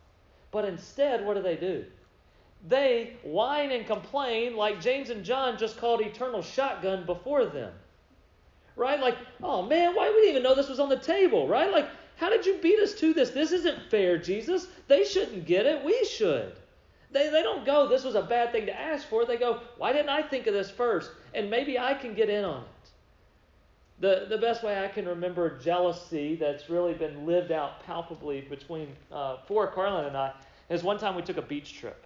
But 0.52 0.66
instead, 0.66 1.24
what 1.24 1.36
do 1.36 1.44
they 1.44 1.56
do? 1.56 1.86
They 2.68 3.14
whine 3.24 3.72
and 3.72 3.86
complain 3.86 4.58
like 4.58 4.82
James 4.82 5.12
and 5.12 5.24
John 5.24 5.58
just 5.58 5.78
called 5.78 6.02
eternal 6.02 6.42
shotgun 6.42 7.06
before 7.06 7.46
them. 7.46 7.72
Right? 8.76 9.00
Like, 9.00 9.18
oh 9.44 9.62
man, 9.62 9.96
why 9.96 10.10
we 10.10 10.16
didn't 10.16 10.30
even 10.32 10.44
know 10.44 10.56
this 10.56 10.68
was 10.68 10.80
on 10.80 10.90
the 10.90 10.98
table, 10.98 11.48
right? 11.48 11.72
Like, 11.72 11.88
how 12.20 12.30
did 12.30 12.46
you 12.46 12.58
beat 12.62 12.80
us 12.80 12.94
to 12.96 13.14
this? 13.14 13.30
This 13.30 13.54
isn't 13.54 13.90
fair, 13.90 14.18
Jesus. 14.18 14.68
They 14.88 15.06
shouldn't 15.06 15.46
get 15.46 15.66
it. 15.66 15.84
We 15.86 16.04
should. 16.06 16.54
They, 17.12 17.30
they 17.30 17.42
don't 17.42 17.66
go, 17.66 17.88
this 17.88 18.04
was 18.04 18.16
a 18.16 18.22
bad 18.22 18.52
thing 18.52 18.66
to 18.66 18.80
ask 18.80 19.08
for. 19.08 19.26
They 19.26 19.38
go, 19.38 19.62
why 19.78 19.94
didn't 19.94 20.10
I 20.10 20.22
think 20.22 20.46
of 20.46 20.54
this 20.54 20.70
first? 20.70 21.12
And 21.34 21.50
maybe 21.50 21.80
I 21.80 21.94
can 21.94 22.14
get 22.14 22.30
in 22.30 22.44
on 22.44 22.64
it. 22.64 22.90
The, 24.02 24.26
the 24.30 24.38
best 24.38 24.64
way 24.64 24.84
I 24.84 24.90
can 24.90 25.08
remember 25.08 25.58
jealousy 25.60 26.36
that's 26.36 26.70
really 26.70 26.94
been 26.94 27.26
lived 27.26 27.52
out 27.52 27.84
palpably 27.84 28.42
between 28.42 28.90
uh, 29.12 29.38
for 29.48 29.68
Carlin 29.68 30.06
and 30.06 30.18
I 30.18 30.34
is 30.70 30.84
one 30.84 31.00
time 31.00 31.16
we 31.16 31.22
took 31.22 31.38
a 31.38 31.42
beach 31.42 31.74
trip. 31.74 32.06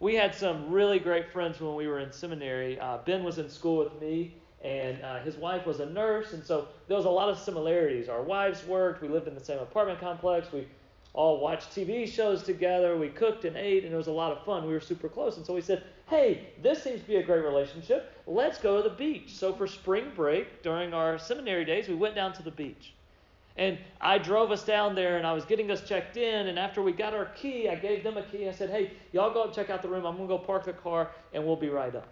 We 0.00 0.14
had 0.14 0.34
some 0.34 0.70
really 0.70 0.98
great 0.98 1.32
friends 1.32 1.60
when 1.60 1.74
we 1.74 1.86
were 1.86 2.00
in 2.00 2.12
seminary. 2.12 2.78
Uh, 2.78 2.98
ben 3.06 3.24
was 3.24 3.38
in 3.38 3.48
school 3.48 3.78
with 3.78 4.00
me, 4.00 4.34
and 4.64 5.02
uh, 5.02 5.20
his 5.20 5.36
wife 5.36 5.66
was 5.66 5.80
a 5.80 5.86
nurse, 5.86 6.32
and 6.32 6.44
so 6.44 6.68
there 6.88 6.96
was 6.96 7.06
a 7.06 7.10
lot 7.10 7.28
of 7.28 7.38
similarities. 7.38 8.08
Our 8.08 8.22
wives 8.22 8.64
worked, 8.66 9.02
we 9.02 9.08
lived 9.08 9.28
in 9.28 9.34
the 9.34 9.44
same 9.44 9.58
apartment 9.58 10.00
complex, 10.00 10.52
we 10.52 10.66
all 11.12 11.40
watched 11.40 11.70
TV 11.70 12.06
shows 12.06 12.42
together, 12.42 12.96
we 12.96 13.08
cooked 13.08 13.44
and 13.44 13.56
ate, 13.56 13.84
and 13.84 13.92
it 13.92 13.96
was 13.96 14.06
a 14.06 14.12
lot 14.12 14.32
of 14.32 14.44
fun. 14.44 14.66
We 14.66 14.72
were 14.72 14.80
super 14.80 15.08
close, 15.08 15.36
and 15.36 15.46
so 15.46 15.54
we 15.54 15.60
said, 15.60 15.82
hey, 16.08 16.48
this 16.62 16.82
seems 16.82 17.00
to 17.00 17.06
be 17.06 17.16
a 17.16 17.22
great 17.22 17.44
relationship. 17.44 18.12
Let's 18.26 18.58
go 18.58 18.82
to 18.82 18.88
the 18.88 18.94
beach. 18.94 19.34
So 19.34 19.52
for 19.52 19.66
spring 19.66 20.12
break, 20.14 20.62
during 20.62 20.94
our 20.94 21.18
seminary 21.18 21.64
days, 21.64 21.88
we 21.88 21.94
went 21.94 22.14
down 22.14 22.32
to 22.34 22.42
the 22.42 22.50
beach. 22.50 22.92
And 23.58 23.78
I 24.00 24.18
drove 24.18 24.50
us 24.50 24.64
down 24.64 24.94
there 24.94 25.16
and 25.16 25.26
I 25.26 25.32
was 25.32 25.46
getting 25.46 25.70
us 25.70 25.86
checked 25.88 26.18
in. 26.18 26.48
And 26.48 26.58
after 26.58 26.82
we 26.82 26.92
got 26.92 27.14
our 27.14 27.24
key, 27.26 27.68
I 27.68 27.74
gave 27.74 28.04
them 28.04 28.18
a 28.18 28.22
key. 28.22 28.48
I 28.48 28.52
said, 28.52 28.68
hey, 28.68 28.92
y'all 29.12 29.32
go 29.32 29.40
up 29.40 29.46
and 29.46 29.54
check 29.54 29.70
out 29.70 29.80
the 29.80 29.88
room. 29.88 30.04
I'm 30.04 30.16
going 30.16 30.28
to 30.28 30.36
go 30.36 30.38
park 30.38 30.64
the 30.64 30.74
car 30.74 31.10
and 31.32 31.44
we'll 31.44 31.56
be 31.56 31.70
right 31.70 31.94
up. 31.94 32.06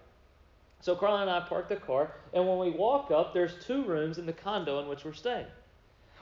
So 0.85 0.95
Carla 0.95 1.23
and 1.23 1.31
I 1.31 1.41
parked 1.41 1.71
the 1.71 1.77
car, 1.77 2.13
and 2.35 2.47
when 2.47 2.59
we 2.59 2.69
walk 2.69 3.11
up, 3.11 3.33
there's 3.33 3.55
two 3.65 3.85
rooms 3.85 4.19
in 4.19 4.27
the 4.27 4.35
condo 4.35 4.81
in 4.81 4.87
which 4.87 5.03
we're 5.03 5.15
staying. 5.15 5.47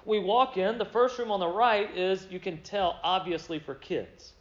We 0.05 0.21
walk 0.21 0.57
in, 0.57 0.79
the 0.79 0.85
first 0.85 1.19
room 1.19 1.33
on 1.33 1.41
the 1.41 1.49
right 1.49 1.91
is, 1.99 2.29
you 2.31 2.39
can 2.39 2.59
tell, 2.59 3.01
obviously 3.03 3.59
for 3.59 3.75
kids. 3.75 4.35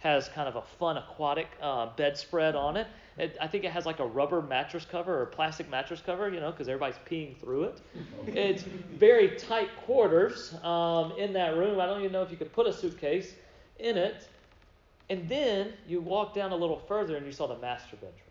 Has 0.00 0.28
kind 0.30 0.48
of 0.48 0.56
a 0.56 0.62
fun 0.62 0.96
aquatic 0.96 1.46
uh, 1.62 1.90
bedspread 1.94 2.56
on 2.56 2.76
it. 2.76 2.88
it. 3.18 3.36
I 3.40 3.46
think 3.46 3.62
it 3.62 3.70
has 3.70 3.86
like 3.86 4.00
a 4.00 4.04
rubber 4.04 4.42
mattress 4.42 4.84
cover 4.84 5.22
or 5.22 5.26
plastic 5.26 5.70
mattress 5.70 6.02
cover, 6.04 6.28
you 6.28 6.40
know, 6.40 6.50
because 6.50 6.66
everybody's 6.66 6.98
peeing 7.08 7.36
through 7.36 7.62
it. 7.62 7.80
It's 8.26 8.64
very 8.64 9.36
tight 9.36 9.68
quarters 9.86 10.54
um, 10.64 11.12
in 11.18 11.32
that 11.34 11.56
room. 11.56 11.78
I 11.78 11.86
don't 11.86 12.00
even 12.00 12.10
know 12.10 12.22
if 12.22 12.32
you 12.32 12.36
could 12.36 12.52
put 12.52 12.66
a 12.66 12.72
suitcase 12.72 13.32
in 13.78 13.96
it. 13.96 14.28
And 15.08 15.28
then 15.28 15.72
you 15.86 16.00
walk 16.00 16.34
down 16.34 16.50
a 16.50 16.56
little 16.56 16.80
further 16.80 17.16
and 17.16 17.24
you 17.24 17.30
saw 17.30 17.46
the 17.46 17.58
master 17.58 17.94
bedroom. 17.94 18.27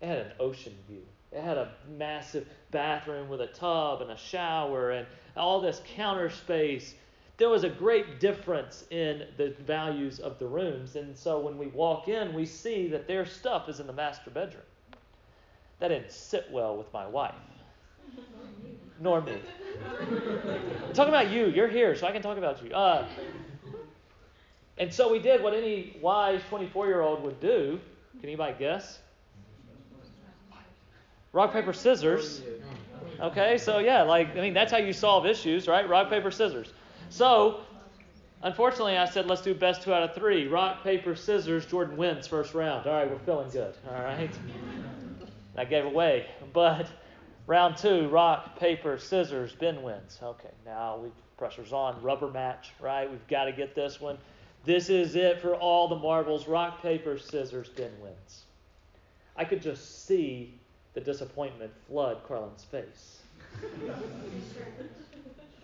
It 0.00 0.06
had 0.06 0.18
an 0.18 0.32
ocean 0.38 0.74
view. 0.88 1.02
It 1.32 1.42
had 1.42 1.58
a 1.58 1.72
massive 1.98 2.46
bathroom 2.70 3.28
with 3.28 3.40
a 3.40 3.48
tub 3.48 4.02
and 4.02 4.10
a 4.10 4.16
shower 4.16 4.90
and 4.90 5.06
all 5.36 5.60
this 5.60 5.82
counter 5.94 6.30
space. 6.30 6.94
There 7.38 7.48
was 7.48 7.64
a 7.64 7.68
great 7.68 8.20
difference 8.20 8.84
in 8.90 9.26
the 9.36 9.54
values 9.66 10.20
of 10.20 10.38
the 10.38 10.46
rooms. 10.46 10.96
And 10.96 11.16
so 11.16 11.38
when 11.38 11.58
we 11.58 11.66
walk 11.68 12.08
in, 12.08 12.32
we 12.32 12.46
see 12.46 12.88
that 12.88 13.06
their 13.06 13.26
stuff 13.26 13.68
is 13.68 13.80
in 13.80 13.86
the 13.86 13.92
master 13.92 14.30
bedroom. 14.30 14.64
That 15.78 15.88
didn't 15.88 16.10
sit 16.10 16.46
well 16.50 16.76
with 16.76 16.90
my 16.94 17.06
wife, 17.06 17.34
nor 18.98 19.20
me. 19.20 19.36
Talking 20.94 21.12
about 21.12 21.30
you. 21.30 21.48
You're 21.48 21.68
here, 21.68 21.94
so 21.94 22.06
I 22.06 22.12
can 22.12 22.22
talk 22.22 22.38
about 22.38 22.64
you. 22.64 22.72
Uh, 22.72 23.06
and 24.78 24.92
so 24.92 25.12
we 25.12 25.18
did 25.18 25.42
what 25.42 25.52
any 25.52 25.98
wise 26.00 26.40
24 26.48 26.86
year 26.86 27.02
old 27.02 27.22
would 27.22 27.40
do. 27.40 27.78
Can 28.20 28.30
anybody 28.30 28.54
guess? 28.58 29.00
Rock, 31.36 31.52
paper, 31.52 31.74
scissors. 31.74 32.40
Okay, 33.20 33.58
so 33.58 33.76
yeah, 33.76 34.00
like, 34.00 34.34
I 34.38 34.40
mean, 34.40 34.54
that's 34.54 34.72
how 34.72 34.78
you 34.78 34.94
solve 34.94 35.26
issues, 35.26 35.68
right? 35.68 35.86
Rock, 35.86 36.08
paper, 36.08 36.30
scissors. 36.30 36.72
So, 37.10 37.60
unfortunately, 38.42 38.96
I 38.96 39.04
said 39.04 39.26
let's 39.26 39.42
do 39.42 39.52
best 39.52 39.82
two 39.82 39.92
out 39.92 40.02
of 40.02 40.14
three. 40.14 40.48
Rock, 40.48 40.82
paper, 40.82 41.14
scissors. 41.14 41.66
Jordan 41.66 41.98
wins 41.98 42.26
first 42.26 42.54
round. 42.54 42.86
All 42.86 42.94
right, 42.94 43.10
we're 43.10 43.18
feeling 43.18 43.50
good. 43.50 43.74
All 43.86 44.02
right. 44.02 44.30
I 45.58 45.66
gave 45.66 45.84
away. 45.84 46.24
But 46.54 46.86
round 47.46 47.76
two, 47.76 48.08
rock, 48.08 48.58
paper, 48.58 48.96
scissors. 48.96 49.52
Ben 49.52 49.82
wins. 49.82 50.18
Okay, 50.22 50.54
now 50.64 50.96
we 50.96 51.10
pressure's 51.36 51.74
on. 51.74 52.00
Rubber 52.00 52.30
match, 52.30 52.72
right? 52.80 53.10
We've 53.10 53.28
got 53.28 53.44
to 53.44 53.52
get 53.52 53.74
this 53.74 54.00
one. 54.00 54.16
This 54.64 54.88
is 54.88 55.16
it 55.16 55.42
for 55.42 55.54
all 55.54 55.86
the 55.86 55.96
marbles. 55.96 56.48
Rock, 56.48 56.80
paper, 56.80 57.18
scissors. 57.18 57.68
Ben 57.68 57.92
wins. 58.00 58.44
I 59.36 59.44
could 59.44 59.60
just 59.60 60.06
see 60.06 60.60
the 60.96 61.00
disappointment 61.02 61.70
flood 61.86 62.22
Carlin's 62.26 62.64
face. 62.64 63.18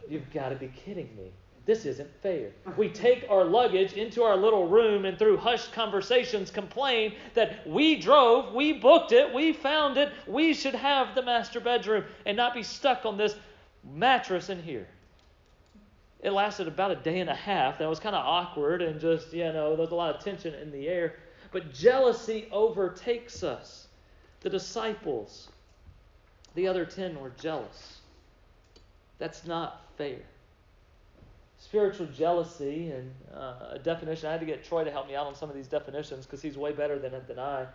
You've 0.06 0.30
got 0.30 0.50
to 0.50 0.56
be 0.56 0.68
kidding 0.68 1.08
me. 1.16 1.32
This 1.64 1.86
isn't 1.86 2.10
fair. 2.20 2.50
We 2.76 2.90
take 2.90 3.24
our 3.30 3.42
luggage 3.42 3.94
into 3.94 4.24
our 4.24 4.36
little 4.36 4.68
room 4.68 5.06
and 5.06 5.18
through 5.18 5.38
hushed 5.38 5.72
conversations 5.72 6.50
complain 6.50 7.14
that 7.32 7.66
we 7.66 7.96
drove, 7.96 8.52
we 8.52 8.74
booked 8.74 9.12
it, 9.12 9.32
we 9.32 9.54
found 9.54 9.96
it, 9.96 10.12
we 10.26 10.52
should 10.52 10.74
have 10.74 11.14
the 11.14 11.22
master 11.22 11.60
bedroom 11.60 12.04
and 12.26 12.36
not 12.36 12.52
be 12.52 12.62
stuck 12.62 13.06
on 13.06 13.16
this 13.16 13.34
mattress 13.90 14.50
in 14.50 14.62
here. 14.62 14.86
It 16.20 16.32
lasted 16.32 16.68
about 16.68 16.90
a 16.90 16.96
day 16.96 17.20
and 17.20 17.30
a 17.30 17.34
half. 17.34 17.78
That 17.78 17.88
was 17.88 17.98
kind 17.98 18.14
of 18.14 18.22
awkward 18.26 18.82
and 18.82 19.00
just, 19.00 19.32
you 19.32 19.50
know, 19.50 19.76
there's 19.76 19.92
a 19.92 19.94
lot 19.94 20.14
of 20.14 20.22
tension 20.22 20.52
in 20.52 20.70
the 20.70 20.88
air. 20.88 21.14
But 21.52 21.72
jealousy 21.72 22.48
overtakes 22.52 23.42
us 23.42 23.81
the 24.42 24.50
disciples, 24.50 25.48
the 26.54 26.68
other 26.68 26.84
ten 26.84 27.18
were 27.18 27.32
jealous. 27.40 28.00
That's 29.18 29.46
not 29.46 29.82
fair. 29.96 30.18
Spiritual 31.58 32.06
jealousy, 32.06 32.90
and 32.90 33.12
uh, 33.32 33.54
a 33.70 33.78
definition, 33.78 34.28
I 34.28 34.32
had 34.32 34.40
to 34.40 34.46
get 34.46 34.64
Troy 34.64 34.82
to 34.82 34.90
help 34.90 35.06
me 35.06 35.14
out 35.14 35.26
on 35.26 35.34
some 35.34 35.48
of 35.48 35.54
these 35.54 35.68
definitions 35.68 36.26
because 36.26 36.42
he's 36.42 36.58
way 36.58 36.72
better 36.72 36.98
than 36.98 37.12
than 37.28 37.38
I. 37.38 37.66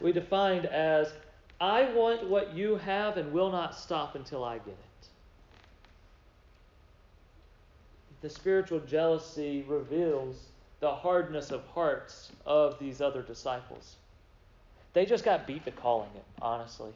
We 0.00 0.12
defined 0.12 0.66
as 0.66 1.12
I 1.60 1.92
want 1.92 2.28
what 2.28 2.54
you 2.54 2.76
have 2.76 3.16
and 3.16 3.32
will 3.32 3.50
not 3.50 3.76
stop 3.76 4.14
until 4.14 4.44
I 4.44 4.58
get 4.58 4.68
it. 4.68 5.08
The 8.22 8.30
spiritual 8.30 8.80
jealousy 8.80 9.64
reveals 9.68 10.36
the 10.80 10.90
hardness 10.90 11.50
of 11.50 11.64
hearts 11.68 12.32
of 12.44 12.78
these 12.78 13.00
other 13.00 13.22
disciples. 13.22 13.96
They 14.92 15.06
just 15.06 15.24
got 15.24 15.46
beat 15.46 15.64
to 15.64 15.70
calling 15.70 16.10
it, 16.16 16.24
honestly. 16.42 16.92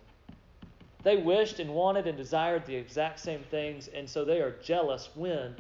They 1.05 1.17
wished 1.17 1.61
and 1.61 1.75
wanted 1.75 2.07
and 2.07 2.17
desired 2.17 2.67
the 2.67 2.75
exact 2.75 3.21
same 3.21 3.43
things, 3.51 3.89
and 3.89 4.09
so 4.09 4.25
they 4.25 4.41
are 4.41 4.57
jealous 4.63 5.11
when 5.15 5.55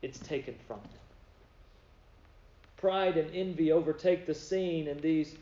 it's 0.00 0.20
taken 0.20 0.54
from 0.66 0.78
them. 0.78 1.00
Pride 2.76 3.16
and 3.16 3.34
envy 3.34 3.72
overtake 3.72 4.26
the 4.26 4.34
scene, 4.34 4.88
and 4.88 5.00
these 5.00 5.34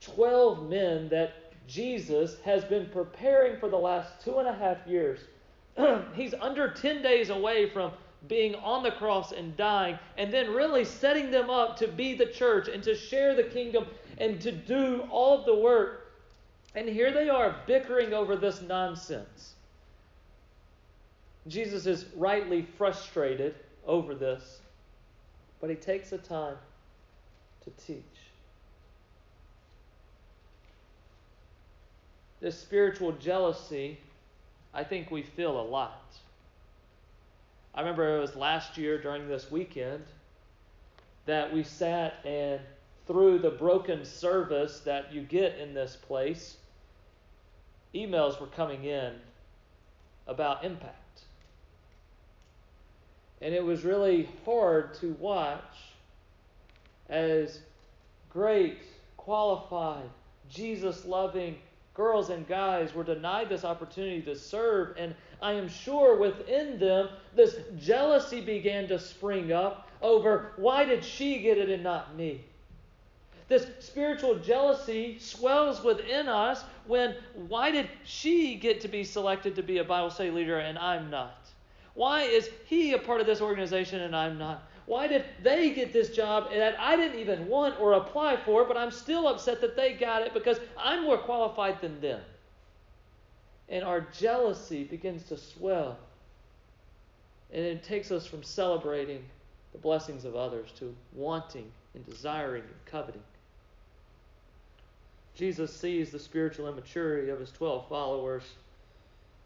12 0.00 0.68
men 0.68 1.08
that 1.08 1.32
Jesus 1.66 2.38
has 2.44 2.64
been 2.64 2.86
preparing 2.86 3.58
for 3.58 3.68
the 3.68 3.78
last 3.78 4.20
two 4.22 4.38
and 4.38 4.48
a 4.48 4.52
half 4.52 4.78
years. 4.86 5.20
He's 6.14 6.34
under 6.34 6.68
10 6.68 7.02
days 7.02 7.30
away 7.30 7.70
from 7.70 7.92
being 8.28 8.54
on 8.56 8.82
the 8.82 8.90
cross 8.90 9.32
and 9.32 9.56
dying, 9.56 9.98
and 10.18 10.32
then 10.32 10.50
really 10.52 10.84
setting 10.84 11.30
them 11.30 11.48
up 11.48 11.76
to 11.78 11.88
be 11.88 12.14
the 12.14 12.26
church 12.26 12.68
and 12.68 12.82
to 12.82 12.94
share 12.94 13.34
the 13.34 13.44
kingdom 13.44 13.86
and 14.20 14.38
to 14.42 14.52
do 14.52 15.02
all 15.10 15.38
of 15.38 15.46
the 15.46 15.54
work. 15.54 16.12
And 16.76 16.88
here 16.88 17.10
they 17.10 17.28
are 17.28 17.56
bickering 17.66 18.12
over 18.12 18.36
this 18.36 18.62
nonsense. 18.62 19.54
Jesus 21.48 21.86
is 21.86 22.04
rightly 22.14 22.62
frustrated 22.76 23.54
over 23.86 24.14
this, 24.14 24.60
but 25.60 25.70
he 25.70 25.74
takes 25.74 26.10
the 26.10 26.18
time 26.18 26.56
to 27.64 27.70
teach. 27.84 28.04
This 32.40 32.58
spiritual 32.58 33.12
jealousy, 33.12 33.98
I 34.72 34.84
think 34.84 35.10
we 35.10 35.22
feel 35.22 35.60
a 35.60 35.62
lot. 35.62 36.14
I 37.74 37.80
remember 37.80 38.16
it 38.16 38.20
was 38.20 38.36
last 38.36 38.76
year 38.76 39.00
during 39.00 39.28
this 39.28 39.50
weekend 39.50 40.04
that 41.26 41.52
we 41.52 41.62
sat 41.62 42.14
and 42.24 42.60
through 43.10 43.40
the 43.40 43.50
broken 43.50 44.04
service 44.04 44.78
that 44.84 45.12
you 45.12 45.22
get 45.22 45.58
in 45.58 45.74
this 45.74 45.96
place, 45.96 46.58
emails 47.92 48.40
were 48.40 48.46
coming 48.46 48.84
in 48.84 49.14
about 50.28 50.64
impact. 50.64 51.22
And 53.42 53.52
it 53.52 53.64
was 53.64 53.84
really 53.84 54.28
hard 54.44 54.94
to 55.00 55.16
watch 55.18 55.74
as 57.08 57.58
great, 58.28 58.78
qualified, 59.16 60.08
Jesus 60.48 61.04
loving 61.04 61.56
girls 61.94 62.30
and 62.30 62.46
guys 62.46 62.94
were 62.94 63.02
denied 63.02 63.48
this 63.48 63.64
opportunity 63.64 64.22
to 64.22 64.36
serve. 64.36 64.96
And 64.96 65.16
I 65.42 65.54
am 65.54 65.68
sure 65.68 66.16
within 66.16 66.78
them, 66.78 67.08
this 67.34 67.56
jealousy 67.76 68.40
began 68.40 68.86
to 68.86 69.00
spring 69.00 69.50
up 69.50 69.88
over 70.00 70.52
why 70.58 70.84
did 70.84 71.04
she 71.04 71.40
get 71.40 71.58
it 71.58 71.70
and 71.70 71.82
not 71.82 72.14
me? 72.16 72.44
This 73.50 73.66
spiritual 73.80 74.36
jealousy 74.36 75.18
swells 75.18 75.82
within 75.82 76.28
us 76.28 76.62
when 76.86 77.16
why 77.34 77.72
did 77.72 77.88
she 78.04 78.54
get 78.54 78.80
to 78.82 78.88
be 78.88 79.02
selected 79.02 79.56
to 79.56 79.62
be 79.64 79.78
a 79.78 79.84
Bible 79.84 80.10
study 80.10 80.30
leader 80.30 80.60
and 80.60 80.78
I'm 80.78 81.10
not? 81.10 81.48
Why 81.94 82.22
is 82.22 82.48
he 82.66 82.92
a 82.92 82.98
part 82.98 83.20
of 83.20 83.26
this 83.26 83.40
organization 83.40 84.02
and 84.02 84.14
I'm 84.14 84.38
not? 84.38 84.70
Why 84.86 85.08
did 85.08 85.24
they 85.42 85.70
get 85.70 85.92
this 85.92 86.10
job 86.10 86.52
that 86.52 86.78
I 86.78 86.94
didn't 86.94 87.18
even 87.18 87.48
want 87.48 87.80
or 87.80 87.94
apply 87.94 88.36
for, 88.36 88.64
but 88.64 88.76
I'm 88.76 88.92
still 88.92 89.26
upset 89.26 89.60
that 89.62 89.74
they 89.74 89.94
got 89.94 90.22
it 90.22 90.32
because 90.32 90.60
I'm 90.78 91.02
more 91.02 91.18
qualified 91.18 91.80
than 91.80 92.00
them? 92.00 92.20
And 93.68 93.82
our 93.82 94.06
jealousy 94.16 94.84
begins 94.84 95.24
to 95.24 95.36
swell. 95.36 95.98
And 97.52 97.64
it 97.64 97.82
takes 97.82 98.12
us 98.12 98.26
from 98.26 98.44
celebrating 98.44 99.24
the 99.72 99.78
blessings 99.78 100.24
of 100.24 100.36
others 100.36 100.70
to 100.78 100.94
wanting 101.12 101.72
and 101.94 102.06
desiring 102.06 102.62
and 102.62 102.86
coveting. 102.86 103.22
Jesus 105.40 105.74
sees 105.74 106.10
the 106.10 106.18
spiritual 106.18 106.68
immaturity 106.68 107.30
of 107.30 107.40
his 107.40 107.50
12 107.50 107.88
followers. 107.88 108.42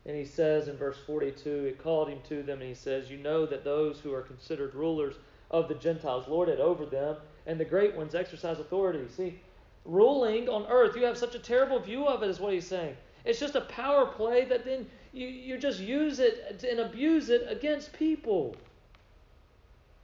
And 0.05 0.17
he 0.17 0.25
says 0.25 0.67
in 0.67 0.77
verse 0.77 0.97
42, 1.07 1.67
He 1.67 1.71
called 1.71 2.09
him 2.09 2.19
to 2.29 2.43
them, 2.43 2.59
and 2.59 2.69
he 2.69 2.75
says, 2.75 3.09
You 3.09 3.19
know 3.19 3.47
that 3.47 3.63
those 3.63 4.01
who 4.01 4.13
are 4.13 4.23
considered 4.23 4.75
rulers 4.75 5.15
of 5.53 5.69
the 5.69 5.77
Gentiles 5.77 6.27
lord 6.27 6.49
it 6.49 6.59
over 6.59 6.85
them, 6.85 7.19
and 7.47 7.61
the 7.61 7.65
great 7.65 7.95
ones 7.95 8.17
exercise 8.17 8.59
authority. 8.59 9.07
See, 9.17 9.39
ruling 9.85 10.49
on 10.49 10.67
earth, 10.67 10.97
you 10.97 11.05
have 11.05 11.17
such 11.17 11.37
a 11.37 11.39
terrible 11.39 11.79
view 11.79 12.09
of 12.09 12.25
it, 12.25 12.29
is 12.29 12.41
what 12.41 12.55
he's 12.55 12.67
saying. 12.67 12.97
It's 13.25 13.39
just 13.39 13.55
a 13.55 13.61
power 13.61 14.05
play 14.05 14.47
that 14.47 14.65
then 14.65 14.91
you, 15.13 15.29
you 15.29 15.59
just 15.59 15.79
use 15.79 16.19
it 16.19 16.65
and 16.69 16.81
abuse 16.81 17.31
it 17.31 17.47
against 17.49 17.93
people. 17.93 18.57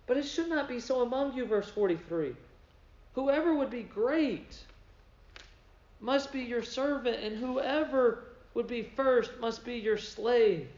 But 0.07 0.19
it 0.19 0.25
should 0.25 0.49
not 0.49 0.69
be 0.69 0.79
so 0.79 1.01
among 1.03 1.35
you, 1.35 1.47
verse 1.47 1.69
43. 1.69 2.37
Whoever 3.15 3.57
would 3.57 3.71
be 3.71 3.83
great 3.83 4.57
must 6.01 6.33
be 6.33 6.41
your 6.41 6.63
servant, 6.63 7.23
and 7.23 7.37
whoever 7.37 8.25
would 8.55 8.67
be 8.67 8.83
first 8.83 9.33
must 9.41 9.65
be 9.65 9.75
your 9.75 9.99
slave. 9.99 10.69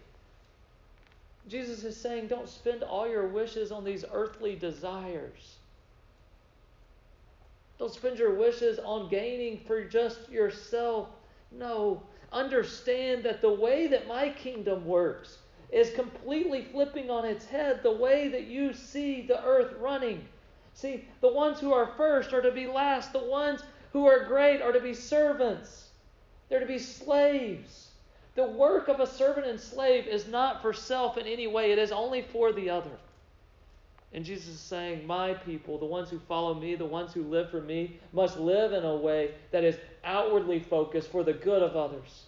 Jesus 1.48 1.84
is 1.84 1.96
saying, 1.96 2.28
don't 2.28 2.48
spend 2.48 2.82
all 2.82 3.08
your 3.08 3.26
wishes 3.26 3.72
on 3.72 3.84
these 3.84 4.04
earthly 4.12 4.54
desires. 4.54 5.56
Don't 7.78 7.92
spend 7.92 8.18
your 8.18 8.34
wishes 8.34 8.78
on 8.78 9.08
gaining 9.08 9.60
for 9.66 9.84
just 9.84 10.28
yourself. 10.30 11.08
No. 11.50 12.02
Understand 12.32 13.24
that 13.24 13.42
the 13.42 13.52
way 13.52 13.88
that 13.88 14.06
my 14.06 14.30
kingdom 14.30 14.86
works 14.86 15.38
is 15.70 15.90
completely 15.90 16.66
flipping 16.70 17.10
on 17.10 17.24
its 17.24 17.44
head 17.44 17.82
the 17.82 17.90
way 17.90 18.28
that 18.28 18.44
you 18.44 18.72
see 18.72 19.22
the 19.22 19.44
earth 19.44 19.74
running. 19.80 20.24
See, 20.74 21.04
the 21.20 21.32
ones 21.32 21.58
who 21.58 21.72
are 21.72 21.92
first 21.96 22.32
are 22.32 22.40
to 22.40 22.52
be 22.52 22.66
last, 22.66 23.12
the 23.12 23.18
ones 23.18 23.62
who 23.92 24.06
are 24.06 24.24
great 24.24 24.60
are 24.62 24.72
to 24.72 24.80
be 24.80 24.94
servants, 24.94 25.88
they're 26.48 26.60
to 26.60 26.66
be 26.66 26.78
slaves. 26.78 27.88
The 28.34 28.46
work 28.46 28.88
of 28.88 29.00
a 29.00 29.06
servant 29.06 29.46
and 29.46 29.60
slave 29.60 30.06
is 30.06 30.26
not 30.26 30.62
for 30.62 30.72
self 30.72 31.18
in 31.18 31.26
any 31.26 31.46
way, 31.46 31.72
it 31.72 31.78
is 31.78 31.92
only 31.92 32.22
for 32.22 32.52
the 32.52 32.70
other. 32.70 32.98
And 34.14 34.24
Jesus 34.24 34.48
is 34.48 34.60
saying, 34.60 35.06
My 35.06 35.34
people, 35.34 35.78
the 35.78 35.86
ones 35.86 36.10
who 36.10 36.18
follow 36.18 36.54
me, 36.54 36.74
the 36.74 36.84
ones 36.84 37.12
who 37.12 37.22
live 37.22 37.50
for 37.50 37.60
me, 37.60 37.98
must 38.12 38.38
live 38.38 38.72
in 38.72 38.84
a 38.84 38.94
way 38.94 39.34
that 39.50 39.64
is 39.64 39.76
outwardly 40.04 40.60
focused 40.60 41.10
for 41.10 41.24
the 41.24 41.32
good 41.32 41.62
of 41.62 41.76
others. 41.76 42.24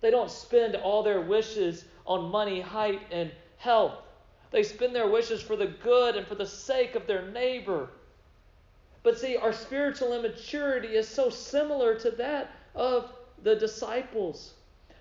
They 0.00 0.10
don't 0.10 0.30
spend 0.30 0.76
all 0.76 1.02
their 1.02 1.20
wishes 1.20 1.84
on 2.06 2.30
money, 2.30 2.60
height, 2.60 3.00
and 3.10 3.30
health. 3.56 3.94
They 4.50 4.62
spend 4.62 4.94
their 4.94 5.08
wishes 5.08 5.40
for 5.40 5.56
the 5.56 5.66
good 5.66 6.16
and 6.16 6.26
for 6.26 6.34
the 6.34 6.46
sake 6.46 6.94
of 6.94 7.06
their 7.06 7.26
neighbor. 7.30 7.88
But 9.02 9.18
see, 9.18 9.36
our 9.36 9.52
spiritual 9.52 10.12
immaturity 10.12 10.88
is 10.88 11.08
so 11.08 11.28
similar 11.28 11.94
to 11.96 12.10
that 12.12 12.54
of 12.74 13.12
the 13.42 13.56
disciples 13.56 14.54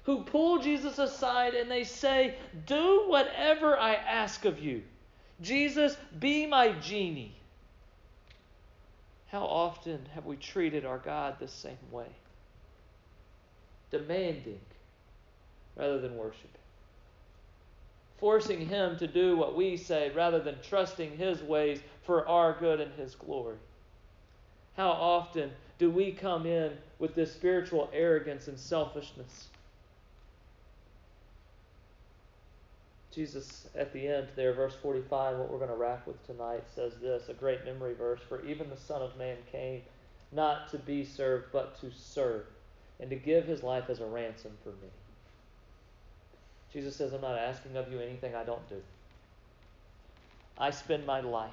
who 0.03 0.23
pull 0.23 0.59
Jesus 0.59 0.97
aside 0.97 1.53
and 1.53 1.69
they 1.69 1.83
say, 1.83 2.35
Do 2.65 3.05
whatever 3.07 3.77
I 3.77 3.93
ask 3.93 4.45
of 4.45 4.59
you. 4.59 4.81
Jesus, 5.41 5.95
be 6.19 6.47
my 6.47 6.71
genie. 6.73 7.35
How 9.27 9.43
often 9.43 10.07
have 10.13 10.25
we 10.25 10.35
treated 10.35 10.85
our 10.85 10.97
God 10.97 11.37
the 11.39 11.47
same 11.47 11.77
way? 11.91 12.07
Demanding 13.91 14.59
rather 15.75 15.99
than 15.99 16.17
worshiping. 16.17 16.49
Forcing 18.17 18.67
Him 18.67 18.97
to 18.97 19.07
do 19.07 19.37
what 19.37 19.55
we 19.55 19.77
say 19.77 20.11
rather 20.11 20.39
than 20.39 20.57
trusting 20.61 21.17
His 21.17 21.41
ways 21.41 21.79
for 22.03 22.27
our 22.27 22.57
good 22.59 22.81
and 22.81 22.93
His 22.95 23.15
glory. 23.15 23.57
How 24.77 24.89
often 24.89 25.51
do 25.77 25.89
we 25.89 26.11
come 26.11 26.45
in 26.45 26.71
with 26.99 27.15
this 27.15 27.33
spiritual 27.33 27.89
arrogance 27.93 28.47
and 28.47 28.57
selfishness? 28.57 29.47
Jesus, 33.11 33.67
at 33.75 33.91
the 33.91 34.07
end 34.07 34.29
there, 34.35 34.53
verse 34.53 34.75
45, 34.81 35.37
what 35.37 35.51
we're 35.51 35.57
going 35.57 35.69
to 35.69 35.75
wrap 35.75 36.07
with 36.07 36.25
tonight, 36.25 36.63
says 36.73 36.93
this 37.01 37.27
a 37.27 37.33
great 37.33 37.65
memory 37.65 37.93
verse 37.93 38.21
For 38.27 38.45
even 38.45 38.69
the 38.69 38.77
Son 38.77 39.01
of 39.01 39.17
Man 39.17 39.37
came 39.51 39.81
not 40.31 40.69
to 40.71 40.77
be 40.77 41.03
served, 41.03 41.47
but 41.51 41.79
to 41.81 41.91
serve, 41.91 42.45
and 42.99 43.09
to 43.09 43.17
give 43.17 43.45
his 43.45 43.63
life 43.63 43.89
as 43.89 43.99
a 43.99 44.05
ransom 44.05 44.51
for 44.63 44.69
me. 44.69 44.89
Jesus 46.71 46.95
says, 46.95 47.11
I'm 47.11 47.21
not 47.21 47.37
asking 47.37 47.75
of 47.75 47.91
you 47.91 47.99
anything 47.99 48.33
I 48.33 48.45
don't 48.45 48.67
do. 48.69 48.81
I 50.57 50.71
spend 50.71 51.05
my 51.05 51.19
life, 51.19 51.51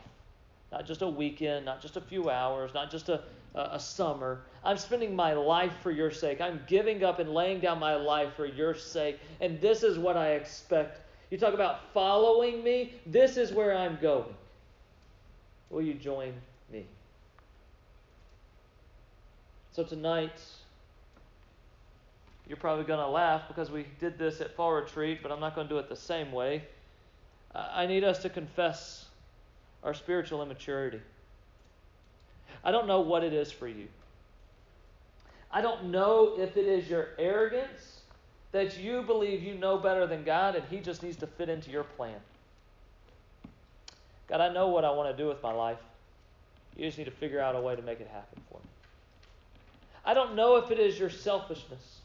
not 0.72 0.86
just 0.86 1.02
a 1.02 1.08
weekend, 1.08 1.64
not 1.64 1.80
just 1.80 1.96
a 1.96 2.00
few 2.00 2.30
hours, 2.30 2.74
not 2.74 2.90
just 2.90 3.08
a, 3.08 3.22
a, 3.54 3.80
summer. 3.80 4.42
I'm 4.64 4.76
spending 4.76 5.16
my 5.16 5.32
life 5.32 5.72
for 5.82 5.90
your 5.90 6.10
sake. 6.10 6.40
I'm 6.40 6.60
giving 6.66 7.02
up 7.04 7.18
and 7.18 7.32
laying 7.32 7.60
down 7.60 7.78
my 7.78 7.96
life 7.96 8.34
for 8.36 8.46
your 8.46 8.74
sake. 8.74 9.18
And 9.40 9.60
this 9.60 9.82
is 9.82 9.98
what 9.98 10.16
I 10.16 10.32
expect 10.32 11.00
you 11.30 11.36
talk 11.36 11.54
about 11.54 11.92
following 11.92 12.64
me. 12.64 12.94
This 13.04 13.36
is 13.36 13.52
where 13.52 13.76
I'm 13.76 13.98
going. 14.00 14.34
Will 15.70 15.82
you 15.82 15.94
join 15.94 16.32
me? 16.72 16.86
So 19.72 19.84
tonight, 19.84 20.40
you're 22.46 22.56
probably 22.56 22.84
going 22.84 23.00
to 23.00 23.08
laugh 23.08 23.46
because 23.46 23.70
we 23.70 23.86
did 24.00 24.18
this 24.18 24.40
at 24.40 24.56
Fall 24.56 24.72
Retreat, 24.72 25.22
but 25.22 25.30
I'm 25.30 25.40
not 25.40 25.54
going 25.54 25.68
to 25.68 25.74
do 25.74 25.78
it 25.78 25.90
the 25.90 25.96
same 25.96 26.32
way. 26.32 26.64
I 27.54 27.86
need 27.86 28.04
us 28.04 28.20
to 28.20 28.30
confess 28.30 29.04
our 29.82 29.94
spiritual 29.94 30.42
immaturity. 30.42 31.00
I 32.64 32.70
don't 32.70 32.86
know 32.86 33.00
what 33.00 33.24
it 33.24 33.32
is 33.32 33.52
for 33.52 33.68
you. 33.68 33.88
I 35.50 35.60
don't 35.60 35.90
know 35.90 36.34
if 36.38 36.56
it 36.56 36.66
is 36.66 36.88
your 36.88 37.08
arrogance 37.18 38.00
that 38.52 38.78
you 38.78 39.02
believe 39.02 39.42
you 39.42 39.54
know 39.54 39.78
better 39.78 40.06
than 40.06 40.24
God 40.24 40.56
and 40.56 40.64
He 40.68 40.80
just 40.80 41.02
needs 41.02 41.16
to 41.18 41.26
fit 41.26 41.48
into 41.48 41.70
your 41.70 41.84
plan. 41.84 42.18
God, 44.28 44.40
I 44.40 44.52
know 44.52 44.68
what 44.68 44.84
I 44.84 44.90
want 44.90 45.14
to 45.14 45.22
do 45.22 45.28
with 45.28 45.42
my 45.42 45.52
life. 45.52 45.78
You 46.76 46.84
just 46.84 46.98
need 46.98 47.04
to 47.04 47.10
figure 47.10 47.40
out 47.40 47.56
a 47.56 47.60
way 47.60 47.74
to 47.74 47.82
make 47.82 48.00
it 48.00 48.08
happen 48.08 48.40
for 48.50 48.58
me. 48.58 48.68
I 50.04 50.14
don't 50.14 50.34
know 50.34 50.56
if 50.56 50.70
it 50.70 50.78
is 50.78 50.98
your 50.98 51.10
selfishness 51.10 52.00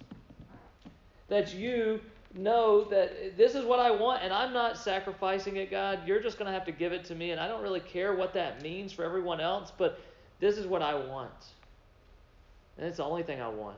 that 1.28 1.54
you 1.54 2.00
know 2.36 2.84
that 2.86 3.38
this 3.38 3.56
is 3.56 3.64
what 3.66 3.80
I 3.80 3.92
want 3.92 4.24
and 4.24 4.34
I'm 4.34 4.54
not 4.54 4.78
sacrificing 4.78 5.58
it, 5.58 5.70
God. 5.70 6.00
You're 6.08 6.22
just 6.22 6.38
going 6.38 6.48
to 6.48 6.54
have 6.54 6.66
to 6.66 6.72
give 6.72 6.92
it 6.92 7.06
to 7.06 7.16
me, 7.16 7.32
and 7.32 7.40
I 7.40 7.48
don't 7.48 7.62
really 7.62 7.80
care 7.80 8.16
what 8.16 8.34
that 8.34 8.62
means 8.62 8.92
for 8.92 9.04
everyone 9.04 9.40
else, 9.40 9.72
but 9.78 10.02
this 10.40 10.58
is 10.58 10.66
what 10.66 10.82
I 10.82 10.96
want. 10.96 11.32
And 12.78 12.88
it's 12.88 12.98
the 12.98 13.04
only 13.04 13.24
thing 13.24 13.42
I 13.42 13.50
want. 13.50 13.78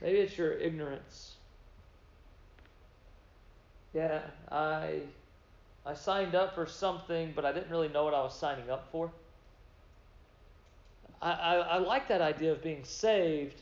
Maybe 0.00 0.18
it's 0.18 0.36
your 0.36 0.52
ignorance. 0.52 1.36
Yeah, 3.94 4.20
I 4.50 5.00
I 5.84 5.94
signed 5.94 6.34
up 6.34 6.54
for 6.54 6.66
something, 6.66 7.32
but 7.34 7.44
I 7.44 7.52
didn't 7.52 7.70
really 7.70 7.88
know 7.88 8.04
what 8.04 8.14
I 8.14 8.22
was 8.22 8.36
signing 8.38 8.70
up 8.70 8.88
for. 8.90 9.10
I, 11.20 11.32
I, 11.32 11.54
I 11.54 11.78
like 11.78 12.08
that 12.08 12.20
idea 12.20 12.52
of 12.52 12.62
being 12.62 12.84
saved, 12.84 13.60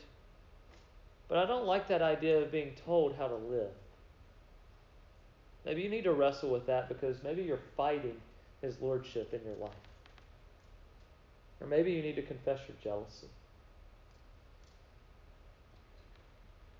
but 1.31 1.39
I 1.39 1.45
don't 1.45 1.65
like 1.65 1.87
that 1.87 2.01
idea 2.01 2.39
of 2.39 2.51
being 2.51 2.73
told 2.85 3.15
how 3.15 3.29
to 3.29 3.35
live. 3.35 3.71
Maybe 5.65 5.81
you 5.81 5.87
need 5.87 6.03
to 6.03 6.11
wrestle 6.11 6.49
with 6.49 6.65
that 6.65 6.89
because 6.89 7.23
maybe 7.23 7.41
you're 7.41 7.61
fighting 7.77 8.17
His 8.61 8.75
Lordship 8.81 9.33
in 9.33 9.39
your 9.45 9.55
life. 9.55 9.71
Or 11.61 11.67
maybe 11.67 11.93
you 11.93 12.01
need 12.01 12.17
to 12.17 12.21
confess 12.21 12.59
your 12.67 12.75
jealousy. 12.83 13.27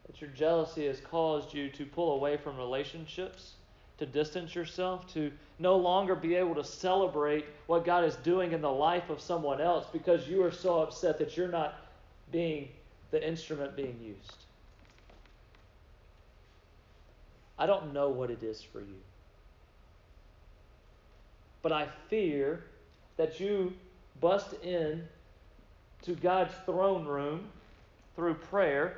that 0.08 0.20
your 0.20 0.32
jealousy 0.32 0.86
has 0.88 1.00
caused 1.00 1.54
you 1.54 1.70
to 1.70 1.86
pull 1.86 2.16
away 2.16 2.36
from 2.36 2.58
relationships, 2.58 3.54
to 4.00 4.06
distance 4.06 4.54
yourself, 4.54 5.08
to 5.14 5.32
no 5.60 5.78
longer 5.78 6.14
be 6.14 6.36
able 6.36 6.56
to 6.56 6.64
celebrate 6.66 7.46
what 7.68 7.86
God 7.86 8.04
is 8.04 8.18
doing 8.18 8.52
in 8.52 8.60
the 8.60 8.70
life 8.70 9.10
of 9.10 9.22
someone 9.22 9.62
else 9.62 9.86
because 9.94 10.28
you 10.28 10.44
are 10.44 10.52
so 10.52 10.82
upset 10.82 11.18
that 11.20 11.38
you're 11.38 11.48
not 11.48 11.76
being 12.34 12.68
the 13.12 13.26
instrument 13.26 13.76
being 13.76 14.00
used. 14.02 14.38
I 17.60 17.66
don't 17.68 17.94
know 17.94 18.10
what 18.10 18.32
it 18.32 18.42
is 18.42 18.62
for 18.62 18.80
you. 18.80 19.00
But 21.62 21.72
I 21.72 21.88
fear 22.10 22.64
that 23.18 23.40
you 23.40 23.74
bust 24.20 24.54
in 24.64 25.08
to 26.04 26.16
God's 26.16 26.54
throne 26.66 27.06
room 27.06 27.50
through 28.16 28.34
prayer 28.36 28.98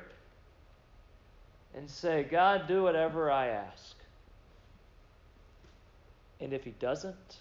and 1.74 1.90
say, 1.90 2.22
God, 2.22 2.66
do 2.66 2.82
whatever 2.84 3.30
I 3.30 3.48
ask. 3.48 3.96
And 6.40 6.52
if 6.52 6.64
He 6.64 6.70
doesn't, 6.72 7.36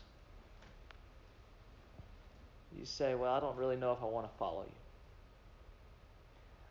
you 2.77 2.85
say, 2.85 3.15
Well, 3.15 3.33
I 3.33 3.39
don't 3.39 3.57
really 3.57 3.75
know 3.75 3.91
if 3.93 4.01
I 4.01 4.05
want 4.05 4.29
to 4.29 4.37
follow 4.37 4.63
you. 4.63 4.82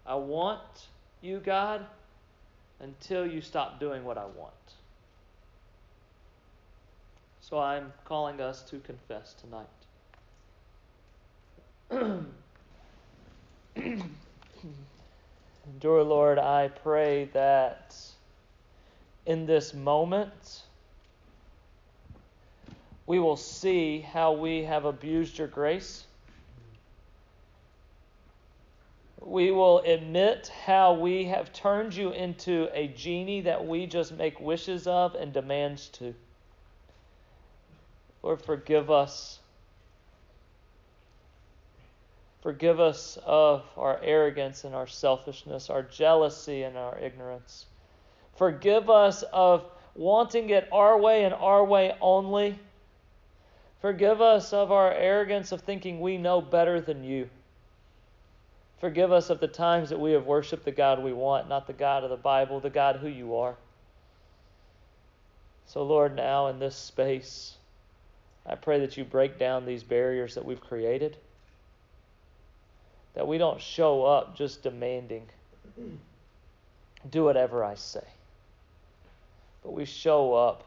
I 0.07 0.15
want 0.17 0.89
you, 1.21 1.39
God, 1.39 1.87
until 2.81 3.27
you 3.27 3.41
stop 3.41 3.79
doing 3.79 4.05
what 4.05 4.19
I 4.19 4.25
want. 4.25 4.53
So 7.41 7.59
I'm 7.59 7.93
calling 8.05 8.41
us 8.41 8.63
to 8.71 8.79
confess 8.79 9.35
tonight. 9.35 9.67
Dear 15.81 16.03
Lord, 16.03 16.39
I 16.39 16.69
pray 16.69 17.27
that 17.35 17.95
in 19.27 19.47
this 19.47 19.75
moment 19.75 20.63
we 23.07 23.19
will 23.19 23.37
see 23.37 24.01
how 24.01 24.33
we 24.33 24.65
have 24.65 24.85
abused 24.85 25.39
your 25.39 25.49
grace. 25.49 26.05
We 29.25 29.51
will 29.51 29.79
admit 29.81 30.49
how 30.65 30.95
we 30.95 31.25
have 31.27 31.53
turned 31.53 31.95
you 31.95 32.11
into 32.11 32.69
a 32.73 32.89
genie 32.89 33.43
that 33.43 33.67
we 33.67 33.87
just 33.87 34.13
make 34.13 34.41
wishes 34.41 34.87
of 34.87 35.15
and 35.15 35.33
demands 35.33 35.89
to. 35.91 36.15
Lord, 38.23 38.43
forgive 38.43 38.91
us 38.91 39.41
Forgive 42.43 42.81
us 42.81 43.19
of 43.25 43.63
our 43.77 44.01
arrogance 44.03 44.65
and 44.65 44.75
our 44.75 44.89
selfishness, 44.89 45.71
our 45.71 45.83
jealousy 45.83 46.65
and 46.65 46.77
our 46.77 46.99
ignorance. 46.99 47.67
Forgive 48.35 48.91
us 48.91 49.23
of 49.33 49.65
wanting 49.95 50.51
it 50.51 50.69
our 50.73 50.99
way 50.99 51.25
and 51.25 51.33
our 51.33 51.65
way 51.65 51.97
only. 52.01 52.59
Forgive 53.81 54.21
us 54.21 54.53
of 54.53 54.73
our 54.73 54.93
arrogance 54.93 55.53
of 55.53 55.61
thinking 55.61 56.01
we 56.01 56.19
know 56.19 56.41
better 56.41 56.81
than 56.81 57.05
you. 57.05 57.31
Forgive 58.83 59.13
us 59.13 59.31
of 59.31 59.39
the 59.39 59.47
times 59.47 59.91
that 59.91 60.01
we 60.01 60.11
have 60.11 60.27
worshiped 60.27 60.65
the 60.65 60.73
God 60.73 61.01
we 61.01 61.13
want, 61.13 61.49
not 61.49 61.69
the 61.69 61.73
God 61.73 62.03
of 62.03 62.11
the 62.11 62.17
Bible, 62.17 62.59
the 62.59 62.69
God 62.69 62.97
who 62.97 63.07
you 63.07 63.37
are. 63.37 63.55
So, 65.67 65.85
Lord, 65.85 66.17
now 66.17 66.49
in 66.49 66.59
this 66.59 66.75
space, 66.75 67.55
I 68.45 68.57
pray 68.57 68.81
that 68.81 68.97
you 68.97 69.05
break 69.05 69.39
down 69.39 69.67
these 69.67 69.85
barriers 69.85 70.35
that 70.35 70.45
we've 70.45 70.61
created, 70.61 71.17
that 73.15 73.29
we 73.29 73.39
don't 73.39 73.61
show 73.61 74.05
up 74.05 74.37
just 74.37 74.65
demanding, 74.65 75.29
do 77.09 77.23
whatever 77.23 77.63
I 77.63 77.77
say, 77.77 78.05
but 79.63 79.73
we 79.73 79.85
show 79.85 80.35
up 80.35 80.65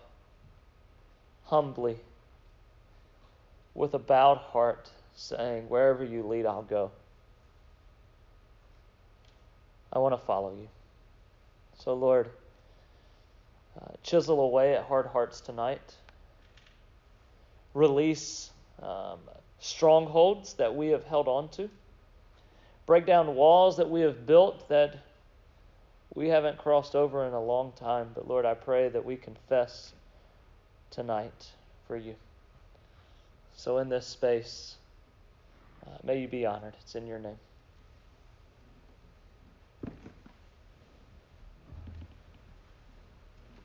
humbly 1.44 1.98
with 3.74 3.94
a 3.94 4.00
bowed 4.00 4.38
heart, 4.38 4.90
saying, 5.16 5.68
Wherever 5.68 6.06
you 6.06 6.24
lead, 6.26 6.46
I'll 6.46 6.62
go. 6.62 6.92
I 9.96 10.00
want 10.00 10.14
to 10.14 10.26
follow 10.26 10.54
you. 10.54 10.68
So, 11.80 11.94
Lord, 11.94 12.30
uh, 13.82 13.94
chisel 14.04 14.42
away 14.42 14.76
at 14.76 14.84
hard 14.84 15.08
hearts 15.08 15.40
tonight. 15.40 15.96
Release 17.74 18.52
um, 18.82 19.20
strongholds 19.60 20.56
that 20.56 20.76
we 20.76 20.90
have 20.90 21.06
held 21.06 21.30
on 21.30 21.48
to. 21.52 21.70
Break 22.86 23.06
down 23.06 23.36
walls 23.36 23.78
that 23.78 23.90
we 23.90 24.02
have 24.02 24.26
built 24.26 24.68
that 24.68 24.98
we 26.14 26.28
haven't 26.28 26.58
crossed 26.58 26.96
over 26.96 27.26
in 27.26 27.34
a 27.34 27.42
long 27.42 27.72
time. 27.72 28.10
But 28.14 28.28
Lord, 28.28 28.46
I 28.46 28.54
pray 28.54 28.90
that 28.90 29.04
we 29.04 29.16
confess 29.16 29.94
tonight 30.92 31.52
for 31.88 31.96
you. 31.96 32.16
So, 33.56 33.78
in 33.78 33.88
this 33.88 34.06
space, 34.06 34.76
uh, 35.88 35.98
may 36.04 36.20
you 36.20 36.28
be 36.28 36.46
honored. 36.46 36.74
It's 36.82 36.96
in 36.96 37.08
your 37.08 37.20
name. 37.20 37.40